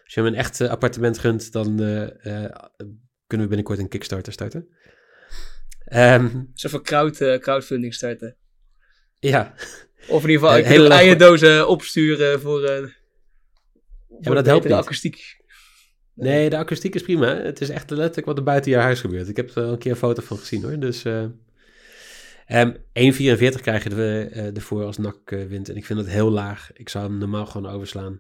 als 0.04 0.14
je 0.14 0.22
hem 0.22 0.26
een 0.26 0.36
echt 0.36 0.62
appartement 0.62 1.18
gunt, 1.18 1.52
dan 1.52 1.80
kunnen 3.32 3.50
we 3.50 3.56
binnenkort 3.56 3.80
een 3.80 3.88
Kickstarter 3.88 4.34
starten. 4.34 4.68
Um, 5.94 6.52
Zo 6.54 6.70
van 6.70 6.82
crowd, 6.82 7.22
uh, 7.22 7.38
crowdfunding 7.38 7.94
starten. 7.94 8.36
Ja. 9.20 9.54
Of 10.08 10.24
in 10.24 10.30
ieder 10.30 10.48
geval, 10.48 10.60
uh, 10.60 10.66
hele 10.66 10.90
eierdozen 10.90 11.68
opsturen 11.68 12.42
voor, 12.42 12.62
uh, 12.62 12.68
voor 12.68 12.90
ja, 14.08 14.18
maar 14.24 14.36
dat 14.36 14.46
helpt 14.46 14.68
de 14.68 14.76
akoestiek. 14.76 15.40
Nee. 16.14 16.50
de 16.50 16.58
akoestiek 16.58 16.96
is 16.96 17.02
prima. 17.02 17.36
Het 17.36 17.62
is 17.62 17.70
echt 17.70 17.90
letterlijk 17.90 18.28
wat 18.28 18.38
er 18.38 18.44
buiten 18.44 18.72
je 18.72 18.78
huis 18.78 19.00
gebeurt. 19.00 19.28
Ik 19.28 19.36
heb 19.36 19.56
er 19.56 19.64
een 19.64 19.78
keer 19.78 19.92
een 19.92 19.98
foto 19.98 20.22
van 20.22 20.38
gezien 20.38 20.64
hoor. 20.64 20.80
Dus 20.80 21.06
uh, 21.06 21.26
um, 22.48 22.78
1,44 22.78 23.62
krijgen 23.62 23.96
we 23.96 24.30
uh, 24.34 24.56
ervoor 24.56 24.84
als 24.84 24.98
NAC 24.98 25.32
uh, 25.32 25.46
wint. 25.46 25.70
En 25.70 25.76
ik 25.76 25.86
vind 25.86 26.00
het 26.00 26.10
heel 26.10 26.30
laag. 26.30 26.72
Ik 26.74 26.90
zou 26.90 27.06
hem 27.06 27.18
normaal 27.18 27.46
gewoon 27.46 27.72
overslaan. 27.72 28.20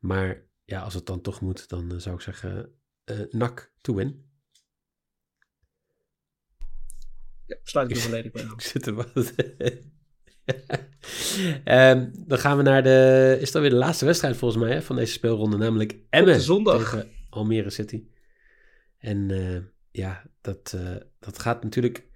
Maar 0.00 0.42
ja, 0.64 0.80
als 0.80 0.94
het 0.94 1.06
dan 1.06 1.20
toch 1.20 1.40
moet, 1.40 1.68
dan 1.68 2.00
zou 2.00 2.14
ik 2.14 2.20
zeggen 2.20 2.70
NAC 3.30 3.72
to 3.80 3.94
win. 3.94 4.32
Ja, 7.46 7.56
sluit 7.62 7.90
ik 7.90 7.96
er 7.96 8.02
volledig 8.02 8.32
bij 8.32 8.42
aan. 8.42 8.52
ik 8.52 8.60
zit 8.60 8.86
er 8.86 8.94
wat. 8.94 9.32
Ehm, 11.64 12.10
dan 12.12 12.38
gaan 12.38 12.56
we 12.56 12.62
naar 12.62 12.82
de... 12.82 13.36
Is 13.40 13.52
dat 13.52 13.62
weer 13.62 13.70
de 13.70 13.76
laatste 13.76 14.04
wedstrijd 14.04 14.36
volgens 14.36 14.62
mij 14.62 14.72
hè, 14.72 14.82
van 14.82 14.96
deze 14.96 15.12
speelronde? 15.12 15.56
Namelijk 15.56 15.96
Emmen 16.10 16.40
zondag. 16.40 16.90
tegen 16.90 17.10
Almere 17.30 17.70
City. 17.70 18.04
En 18.98 19.30
eh, 19.30 19.60
ja, 19.90 20.30
dat, 20.40 20.72
eh, 20.76 20.96
dat 21.18 21.38
gaat 21.38 21.62
natuurlijk 21.62 22.08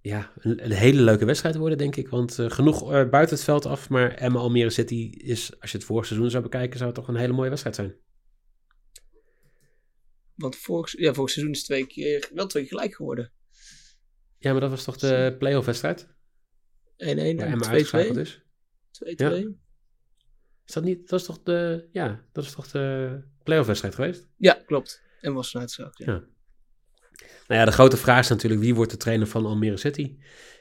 ja, 0.00 0.32
een, 0.36 0.64
een 0.64 0.72
hele 0.72 1.02
leuke 1.02 1.24
wedstrijd 1.24 1.56
worden, 1.56 1.78
denk 1.78 1.96
ik. 1.96 2.08
Want 2.08 2.38
eh, 2.38 2.50
genoeg 2.50 2.88
buiten 2.88 3.36
het 3.36 3.44
veld 3.44 3.66
af. 3.66 3.88
Maar 3.88 4.14
Emmen 4.14 4.40
Almere 4.40 4.70
City 4.70 5.10
is, 5.16 5.60
als 5.60 5.70
je 5.70 5.76
het 5.76 5.86
vorig 5.86 6.06
seizoen 6.06 6.30
zou 6.30 6.42
bekijken, 6.42 6.78
zou 6.78 6.90
het 6.90 6.98
toch 6.98 7.08
een 7.08 7.20
hele 7.20 7.32
mooie 7.32 7.48
wedstrijd 7.48 7.76
zijn. 7.76 7.94
Want 10.34 10.56
vorig, 10.56 10.98
ja, 10.98 11.14
vorig 11.14 11.30
seizoen 11.30 11.54
is 11.54 11.64
twee 11.64 11.86
keer, 11.86 12.30
wel 12.34 12.46
twee 12.46 12.62
keer 12.62 12.72
gelijk 12.72 12.94
geworden. 12.94 13.32
1-1 14.44 14.46
Ja, 14.46 14.52
maar 14.52 14.60
dat 14.60 14.70
was 14.70 14.84
toch 14.84 14.96
de 14.96 15.36
play-off 15.38 15.66
wedstrijd? 15.66 16.06
Waar 16.96 17.08
en 17.08 17.18
Emmen 17.18 17.66
uitgeschakeld 17.66 18.16
2-2. 18.16 18.20
is. 18.20 18.42
2-2. 19.04 19.06
Ja. 19.16 19.30
Is 20.66 20.72
dat 20.72 20.84
niet, 20.84 21.08
dat 21.08 21.20
is 21.20 21.26
toch 21.26 21.42
de, 21.42 21.88
ja, 21.92 22.24
dat 22.32 22.44
is 22.44 22.52
toch 22.52 22.68
de 22.68 23.18
play-off 23.42 23.66
wedstrijd 23.66 23.94
geweest? 23.94 24.28
Ja, 24.36 24.62
klopt. 24.66 25.02
En 25.20 25.32
was 25.32 25.54
een 25.54 25.60
uitschakeld. 25.60 25.98
Ja. 25.98 26.12
Ja. 26.12 26.22
Nou 27.48 27.60
ja, 27.60 27.64
de 27.64 27.72
grote 27.72 27.96
vraag 27.96 28.20
is 28.20 28.28
natuurlijk 28.28 28.62
wie 28.62 28.74
wordt 28.74 28.90
de 28.90 28.96
trainer 28.96 29.26
van 29.26 29.46
Almere 29.46 29.76
City? 29.76 30.16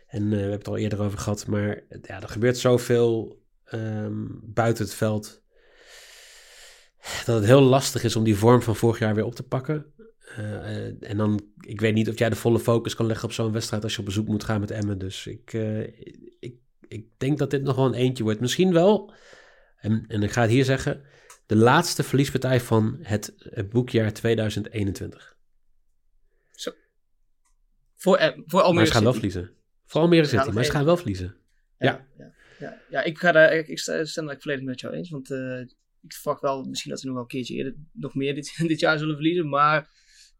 En 0.07 0.23
eh, 0.23 0.29
we 0.29 0.35
hebben 0.35 0.57
het 0.57 0.67
al 0.67 0.77
eerder 0.77 1.01
over 1.01 1.17
gehad, 1.19 1.47
maar 1.47 1.83
ja, 2.01 2.21
er 2.21 2.29
gebeurt 2.29 2.57
zoveel 2.57 3.41
ehm, 3.63 4.25
buiten 4.43 4.83
het 4.83 4.93
veld 4.93 5.43
dat 7.25 7.35
het 7.35 7.45
heel 7.45 7.61
lastig 7.61 8.03
is 8.03 8.15
om 8.15 8.23
die 8.23 8.37
vorm 8.37 8.61
van 8.61 8.75
vorig 8.75 8.99
jaar 8.99 9.15
weer 9.15 9.25
op 9.25 9.35
te 9.35 9.43
pakken. 9.43 9.93
Eh, 10.37 10.85
eh, 10.87 10.93
en 10.99 11.17
dan, 11.17 11.41
ik 11.59 11.81
weet 11.81 11.93
niet 11.93 12.09
of 12.09 12.17
jij 12.17 12.29
de 12.29 12.35
volle 12.35 12.59
focus 12.59 12.95
kan 12.95 13.05
leggen 13.05 13.25
op 13.25 13.33
zo'n 13.33 13.51
wedstrijd 13.51 13.83
als 13.83 13.93
je 13.93 13.99
op 13.99 14.05
bezoek 14.05 14.27
moet 14.27 14.43
gaan 14.43 14.59
met 14.59 14.71
Emmen. 14.71 14.97
Dus 14.97 15.27
ik, 15.27 15.53
eh, 15.53 15.81
ik, 16.39 16.55
ik 16.87 17.07
denk 17.17 17.37
dat 17.37 17.51
dit 17.51 17.63
nog 17.63 17.75
wel 17.75 17.85
een 17.85 17.93
eentje 17.93 18.23
wordt. 18.23 18.39
Misschien 18.39 18.73
wel, 18.73 19.13
en, 19.77 20.05
en 20.07 20.23
ik 20.23 20.31
ga 20.31 20.41
het 20.41 20.49
hier 20.49 20.65
zeggen, 20.65 21.01
de 21.45 21.55
laatste 21.55 22.03
verliespartij 22.03 22.59
van 22.59 22.97
het, 23.01 23.33
het 23.37 23.69
boekjaar 23.69 24.13
2021. 24.13 25.37
Voor, 27.95 28.17
eh, 28.17 28.27
voor 28.45 28.59
Maar 28.59 28.61
Almere 28.61 28.85
ze 28.85 28.91
gaan 28.91 29.03
wel 29.03 29.13
verliezen. 29.13 29.51
Voor 29.85 30.01
Almere 30.01 30.25
City, 30.25 30.49
maar 30.49 30.65
ze 30.65 30.71
gaan 30.71 30.85
wel 30.85 30.97
verliezen. 30.97 31.35
Ja, 31.77 32.07
ja, 32.17 32.33
ja. 32.59 32.81
ja, 32.89 33.03
ik 33.03 33.17
ga 33.17 33.31
daar, 33.31 33.53
ik, 33.53 33.67
ik 33.67 33.79
stem 33.79 34.25
daar 34.25 34.39
volledig 34.39 34.65
met 34.65 34.79
jou 34.79 34.93
eens. 34.93 35.09
Want 35.09 35.29
ik 36.01 36.13
verwacht 36.13 36.41
wel 36.41 36.63
misschien 36.63 36.91
dat 36.91 36.99
ze 36.99 37.05
nog 37.05 37.15
wel 37.15 37.23
een 37.23 37.29
keertje 37.29 37.55
eerder 37.55 37.75
nog 37.91 38.15
meer 38.15 38.35
dit, 38.35 38.55
dit 38.67 38.79
jaar 38.79 38.97
zullen 38.97 39.15
verliezen. 39.15 39.49
Maar 39.49 39.89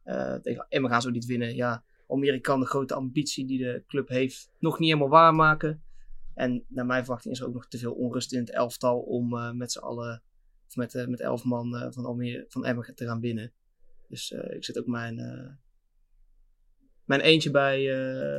eh 0.04 0.36
tegen 0.36 0.66
Emmen 0.70 0.92
gaan 0.92 1.02
ze 1.02 1.08
ook 1.08 1.14
niet 1.14 1.26
winnen. 1.26 1.56
Ja, 1.56 1.84
Almere 2.08 2.40
kan 2.40 2.60
de 2.60 2.66
grote 2.66 2.94
ambitie 2.94 3.46
die 3.46 3.58
de 3.58 3.84
club 3.88 4.08
heeft 4.08 4.52
nog 4.60 4.80
niet 4.80 4.88
helemaal 4.88 5.10
waarmaken. 5.10 5.84
En 6.34 6.66
naar 6.68 6.86
mijn 6.86 7.04
verwachting 7.04 7.34
is 7.34 7.40
er 7.40 7.48
ook 7.48 7.54
nog 7.54 7.68
te 7.68 7.78
veel 7.78 7.94
onrust 7.94 8.34
in 8.34 8.40
het 8.40 8.52
elftal 8.52 9.00
om 9.00 9.38
eh, 9.38 9.52
met 9.52 9.72
z'n 9.72 9.80
allen, 9.80 10.24
of 10.68 10.76
met, 10.76 10.96
eh, 10.96 11.08
met 11.08 11.20
elf 11.20 11.44
man 11.44 11.94
van, 11.94 12.06
Almere, 12.06 12.46
van 12.48 12.66
Emmen 12.66 12.96
te 12.96 13.06
gaan 13.06 13.20
winnen. 13.20 13.52
Dus 14.08 14.32
ik 14.32 14.64
zet 14.64 14.80
ook 14.80 14.88
mijn, 14.88 15.16
mijn 17.06 17.22
eentje 17.22 17.52
bij, 17.52 17.84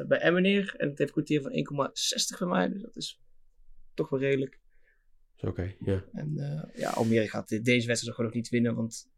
bij 0.07 0.19
Emmen 0.19 0.43
neer. 0.43 0.75
En 0.77 0.89
het 0.89 0.99
heeft 0.99 1.17
een 1.17 1.25
kwartier 1.25 1.43
van 1.43 1.53
1,60 1.53 2.39
van 2.39 2.49
mij. 2.49 2.69
Dus 2.69 2.83
dat 2.83 2.97
is 2.97 3.21
toch 3.95 4.09
wel 4.09 4.21
redelijk. 4.21 4.61
Oké, 5.41 5.75
ja. 5.79 6.05
En 6.13 6.35
ja, 6.75 6.91
Almere 6.91 7.29
gaat 7.29 7.49
deze 7.49 7.87
wedstrijd 7.87 8.17
gewoon 8.17 8.25
nog 8.25 8.35
niet 8.35 8.49
winnen. 8.49 8.75
Want 8.75 9.11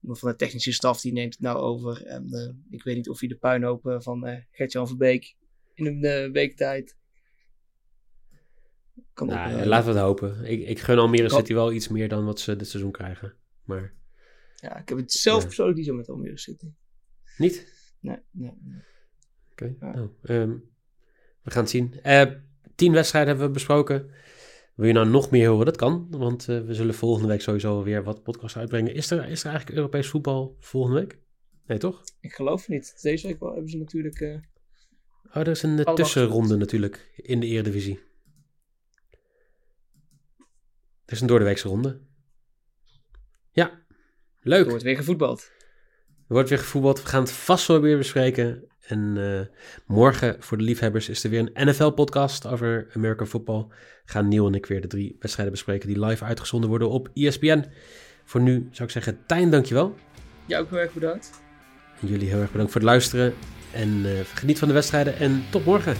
iemand 0.00 0.18
van 0.18 0.30
de 0.30 0.36
technische 0.36 0.72
staf 0.72 1.00
die 1.00 1.12
neemt 1.12 1.32
het 1.32 1.42
nou 1.42 1.56
over. 1.58 2.06
En 2.06 2.32
eh, 2.32 2.74
ik 2.74 2.82
weet 2.82 2.96
niet 2.96 3.08
of 3.08 3.20
hij 3.20 3.28
de 3.28 3.36
puinhoop 3.36 3.96
van 3.98 4.26
eh 4.26 4.42
Gert-Jan 4.50 4.86
Verbeek 4.88 5.34
in 5.74 5.86
een 5.86 6.04
eh, 6.04 6.30
week 6.32 6.56
tijd 6.56 6.96
kan 9.12 9.26
Nou, 9.26 9.64
laten 9.66 9.86
we 9.92 9.98
het 9.98 10.06
hopen. 10.06 10.44
Ik, 10.44 10.68
ik 10.68 10.78
gun 10.78 10.98
Almere. 10.98 11.28
City 11.30 11.52
wel 11.54 11.72
iets 11.72 11.88
meer 11.88 12.08
dan 12.08 12.24
wat 12.24 12.40
ze 12.40 12.56
dit 12.56 12.68
seizoen 12.68 12.92
krijgen. 12.92 13.34
Maar 13.64 13.94
Ja, 14.56 14.76
ik 14.78 14.88
heb 14.88 14.98
het 14.98 15.12
zelf 15.12 15.40
Ja. 15.40 15.46
persoonlijk 15.46 15.78
niet 15.78 15.86
zo 15.86 15.94
met 15.94 16.08
Almere 16.08 16.38
City. 16.38 16.72
niet? 17.36 17.78
Nee, 18.00 18.18
nee, 18.30 18.52
nee. 18.62 18.82
Oké, 19.50 19.64
Ja. 19.80 19.92
nou, 19.94 20.10
ehm, 20.22 20.50
we 21.42 21.50
gaan 21.50 21.62
het 21.62 21.70
zien. 21.70 22.00
Eh, 22.02 22.30
tien 22.74 22.92
wedstrijden 22.92 23.28
hebben 23.30 23.46
we 23.48 23.52
besproken. 23.52 24.10
Wil 24.80 24.88
je 24.88 24.94
nou 24.94 25.08
nog 25.08 25.30
meer 25.30 25.48
horen? 25.48 25.64
Dat 25.64 25.76
kan, 25.76 26.06
want 26.10 26.48
eh, 26.48 26.60
we 26.60 26.74
zullen 26.74 26.94
volgende 26.94 27.28
week 27.28 27.40
sowieso 27.40 27.82
weer 27.82 28.04
wat 28.04 28.22
podcasts 28.22 28.58
uitbrengen. 28.58 28.94
Is 28.94 29.10
er, 29.10 29.28
is 29.28 29.40
er 29.40 29.48
eigenlijk 29.48 29.76
Europees 29.76 30.08
voetbal 30.08 30.56
volgende 30.60 31.00
week? 31.00 31.18
Nee, 31.66 31.78
toch? 31.78 32.04
Ik 32.20 32.32
geloof 32.32 32.60
het 32.60 32.68
niet. 32.68 33.02
Deze 33.02 33.26
week 33.26 33.40
wel, 33.40 33.52
hebben 33.52 33.70
ze 33.70 33.78
natuurlijk... 33.78 34.20
eh, 34.20 34.34
Oh, 35.24 35.36
er 35.36 35.48
is 35.48 35.62
een 35.62 35.84
eh, 35.84 35.94
tussenronde 35.94 36.56
natuurlijk 36.56 37.12
in 37.16 37.40
de 37.40 37.46
Eredivisie. 37.46 38.00
Er 41.04 41.12
is 41.12 41.20
een 41.20 41.26
doordeweekse 41.26 41.68
ronde. 41.68 42.00
Ja, 43.52 43.84
leuk. 44.40 44.64
er 44.64 44.68
wordt 44.68 44.82
weer 44.84 44.96
gevoetbald. 44.96 45.50
Er 46.08 46.34
wordt 46.34 46.48
weer 46.48 46.58
gevoetbald. 46.58 47.02
We 47.02 47.08
gaan 47.08 47.22
het 47.22 47.32
vast 47.32 47.66
wel 47.66 47.80
weer 47.80 47.96
bespreken. 47.96 48.69
En 48.90 49.14
eh, 49.16 49.56
morgen 49.86 50.36
voor 50.38 50.58
de 50.58 50.64
liefhebbers 50.64 51.08
is 51.08 51.24
er 51.24 51.30
weer 51.30 51.50
een 51.54 51.68
NFL-podcast 51.68 52.46
over 52.46 52.86
American 52.94 53.26
football. 53.26 53.66
Gaan 54.04 54.28
Neil 54.28 54.46
en 54.46 54.54
ik 54.54 54.66
weer 54.66 54.80
de 54.80 54.86
drie 54.86 55.16
wedstrijden 55.20 55.54
bespreken 55.54 55.88
die 55.88 56.04
live 56.04 56.24
uitgezonden 56.24 56.68
worden 56.68 56.90
op 56.90 57.08
ESPN. 57.14 57.64
Voor 58.24 58.40
nu 58.40 58.68
zou 58.70 58.88
ik 58.88 58.94
zeggen, 58.94 59.18
Tijn, 59.26 59.50
dankjewel. 59.50 59.94
Jou 60.46 60.62
ook 60.64 60.70
heel 60.70 60.78
erg 60.78 60.92
bedankt. 60.92 61.30
En 62.00 62.08
jullie 62.08 62.28
heel 62.28 62.40
erg 62.40 62.50
bedankt 62.50 62.72
voor 62.72 62.80
het 62.80 62.90
luisteren. 62.90 63.34
En 63.72 64.02
eh, 64.04 64.12
geniet 64.34 64.58
van 64.58 64.68
de 64.68 64.74
wedstrijden 64.74 65.16
en 65.16 65.44
tot 65.50 65.64
morgen. 65.64 65.96